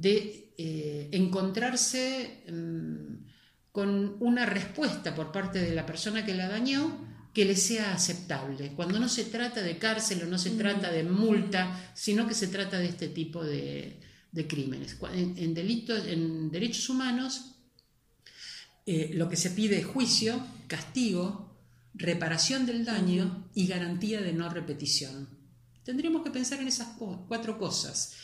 de 0.00 0.54
eh, 0.56 1.08
encontrarse 1.12 2.44
mm, 2.50 3.26
con 3.72 4.16
una 4.20 4.46
respuesta 4.46 5.14
por 5.14 5.32
parte 5.32 5.60
de 5.60 5.74
la 5.74 5.84
persona 5.84 6.24
que 6.24 6.34
la 6.34 6.48
dañó 6.48 7.06
que 7.32 7.44
le 7.44 7.54
sea 7.54 7.92
aceptable, 7.92 8.72
cuando 8.72 8.98
no 8.98 9.08
se 9.08 9.24
trata 9.24 9.62
de 9.62 9.78
cárcel 9.78 10.22
o 10.22 10.26
no 10.26 10.38
se 10.38 10.50
trata 10.50 10.90
de 10.90 11.04
multa, 11.04 11.92
sino 11.94 12.26
que 12.26 12.34
se 12.34 12.48
trata 12.48 12.78
de 12.78 12.86
este 12.86 13.08
tipo 13.08 13.44
de, 13.44 14.00
crímenes. 14.48 14.96
En, 15.12 15.54
delitos, 15.54 16.06
en 16.06 16.50
derechos 16.50 16.88
humanos, 16.88 17.54
eh, 18.86 19.10
lo 19.14 19.28
que 19.28 19.36
se 19.36 19.50
pide 19.50 19.78
es 19.78 19.86
juicio, 19.86 20.44
castigo, 20.66 21.60
reparación 21.94 22.66
del 22.66 22.84
daño 22.84 23.50
y 23.54 23.66
garantía 23.66 24.20
de 24.20 24.32
no 24.32 24.48
repetición. 24.48 25.28
Tendríamos 25.84 26.22
que 26.22 26.30
pensar 26.30 26.60
en 26.60 26.68
esas 26.68 26.96
cuatro 27.28 27.58
cosas. 27.58 28.14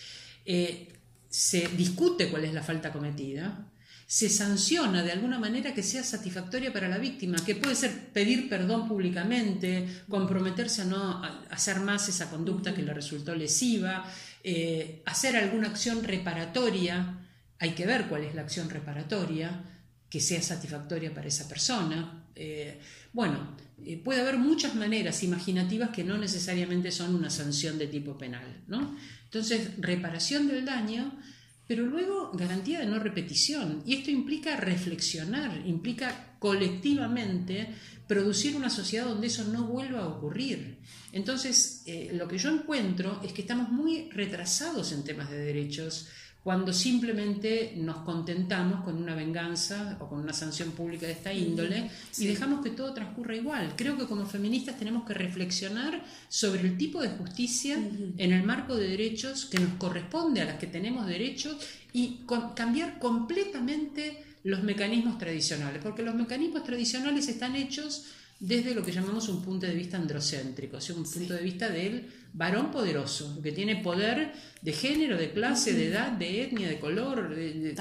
Eh, 0.45 0.93
se 1.35 1.67
discute 1.67 2.29
cuál 2.29 2.45
es 2.45 2.55
la 2.55 2.63
falta 2.63 2.93
cometida, 2.93 3.67
se 4.07 4.29
sanciona 4.29 5.03
de 5.03 5.11
alguna 5.11 5.41
manera 5.41 5.75
que 5.75 5.83
sea 5.83 6.05
satisfactoria 6.05 6.73
para 6.73 6.89
la 6.89 6.97
víctima, 6.97 7.45
que 7.45 7.57
puede 7.57 7.75
ser 7.75 8.13
pedir 8.13 8.49
perdón 8.49 8.87
públicamente, 8.87 10.05
comprometerse 10.09 10.83
a 10.83 10.85
no 10.85 11.23
hacer 11.51 11.81
más 11.81 12.09
esa 12.09 12.31
conducta 12.31 12.73
que 12.73 12.83
le 12.83 12.95
resultó 12.95 13.35
lesiva, 13.35 14.09
eh, 14.45 15.03
hacer 15.07 15.37
alguna 15.37 15.67
acción 15.67 16.05
reparatoria, 16.05 17.19
hay 17.59 17.71
que 17.71 17.85
ver 17.85 18.07
cuál 18.07 18.23
es 18.23 18.37
la 18.37 18.43
acción 18.43 18.71
reparatoria, 18.71 19.61
que 20.09 20.21
sea 20.21 20.43
satisfactoria 20.43 21.13
para 21.13 21.29
esa 21.29 21.49
persona. 21.49 22.25
Eh, 22.35 22.81
bueno, 23.13 23.57
eh, 23.85 23.97
puede 23.97 24.21
haber 24.21 24.39
muchas 24.39 24.75
maneras 24.75 25.23
imaginativas 25.23 25.91
que 25.91 26.05
no 26.05 26.19
necesariamente 26.19 26.91
son 26.91 27.15
una 27.15 27.31
sanción 27.31 27.79
de 27.79 27.89
tipo 27.89 28.17
penal. 28.17 28.63
¿no? 28.69 28.97
Entonces, 29.25 29.71
reparación 29.79 30.49
del 30.49 30.65
daño 30.65 31.19
pero 31.67 31.87
luego 31.87 32.31
garantía 32.35 32.81
de 32.81 32.87
no 32.87 32.99
repetición. 32.99 33.83
Y 33.87 33.95
esto 33.95 34.11
implica 34.11 34.57
reflexionar, 34.57 35.63
implica 35.67 36.37
colectivamente 36.39 37.69
producir 38.07 38.55
una 38.55 38.69
sociedad 38.69 39.07
donde 39.07 39.29
eso 39.29 39.45
no 39.45 39.67
vuelva 39.67 40.01
a 40.01 40.09
ocurrir. 40.09 40.79
Entonces, 41.13 41.83
eh, 41.87 42.11
lo 42.13 42.29
que 42.29 42.39
yo 42.39 42.51
encuentro 42.51 43.21
es 43.25 43.33
que 43.33 43.41
estamos 43.41 43.71
muy 43.71 44.11
retrasados 44.11 44.93
en 44.93 45.05
temas 45.05 45.31
de 45.31 45.39
derechos 45.39 46.09
cuando 46.45 46.75
simplemente 46.75 47.73
nos 47.75 47.97
contentamos 48.01 48.85
con 48.85 49.03
una 49.03 49.15
venganza 49.15 49.97
o 49.99 50.07
con 50.11 50.21
una 50.21 50.35
sanción 50.35 50.73
pública 50.73 51.07
de 51.07 51.13
esta 51.13 51.33
índole 51.33 51.91
y 52.19 52.27
dejamos 52.27 52.63
que 52.63 52.69
todo 52.69 52.93
transcurra 52.93 53.35
igual. 53.35 53.73
Creo 53.77 53.97
que 53.97 54.05
como 54.05 54.27
feministas 54.27 54.79
tenemos 54.79 55.07
que 55.07 55.15
reflexionar 55.15 56.05
sobre 56.29 56.61
el 56.61 56.77
tipo 56.77 57.01
de 57.01 57.09
justicia 57.09 57.77
en 57.77 58.33
el 58.33 58.43
marco 58.43 58.77
de 58.77 58.89
derechos 58.89 59.47
que 59.47 59.59
nos 59.59 59.73
corresponde 59.79 60.43
a 60.43 60.45
las 60.45 60.59
que 60.59 60.67
tenemos 60.67 61.07
derechos 61.07 61.57
y 61.95 62.21
cambiar 62.55 62.99
completamente 62.99 64.23
los 64.43 64.63
mecanismos 64.63 65.17
tradicionales, 65.17 65.83
porque 65.83 66.03
los 66.03 66.15
mecanismos 66.15 66.63
tradicionales 66.63 67.27
están 67.27 67.57
hechos 67.57 68.05
desde 68.39 68.75
lo 68.75 68.85
que 68.85 68.93
llamamos 68.93 69.31
un 69.31 69.41
punto 69.41 69.67
de 69.67 69.73
vista 69.73 69.97
androcéntrico, 69.97 70.77
o 70.77 70.81
sea, 70.83 70.95
un 70.95 71.05
punto 71.05 71.33
de 71.33 71.43
vista 71.43 71.71
del 71.71 72.07
varón 72.35 72.73
poderoso, 72.73 73.41
que 73.41 73.53
tiene 73.53 73.77
poder 73.77 74.33
de 74.61 74.73
género, 74.73 75.17
de 75.17 75.33
clase, 75.33 75.73
de 75.73 75.87
edad, 75.89 76.11
de 76.13 76.43
etnia, 76.43 76.69
de 76.69 76.81
color, 76.81 77.35
de, 77.35 77.75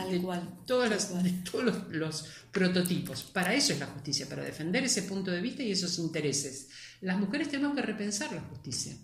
todos 0.65 0.89
los, 1.89 2.25
prototipos. 2.51 3.23
Para 3.23 3.55
eso 3.55 3.73
es 3.73 3.79
la 3.79 3.87
justicia, 3.87 4.29
para 4.29 4.43
defender 4.43 4.83
ese 4.83 5.03
punto 5.03 5.31
de 5.31 5.41
vista 5.41 5.63
y 5.63 5.71
esos 5.71 5.97
intereses. 5.97 6.69
Las 7.01 7.17
mujeres 7.17 7.49
tenemos 7.49 7.75
que 7.75 7.81
repensar 7.81 8.31
la 8.31 8.41
justicia. 8.41 8.95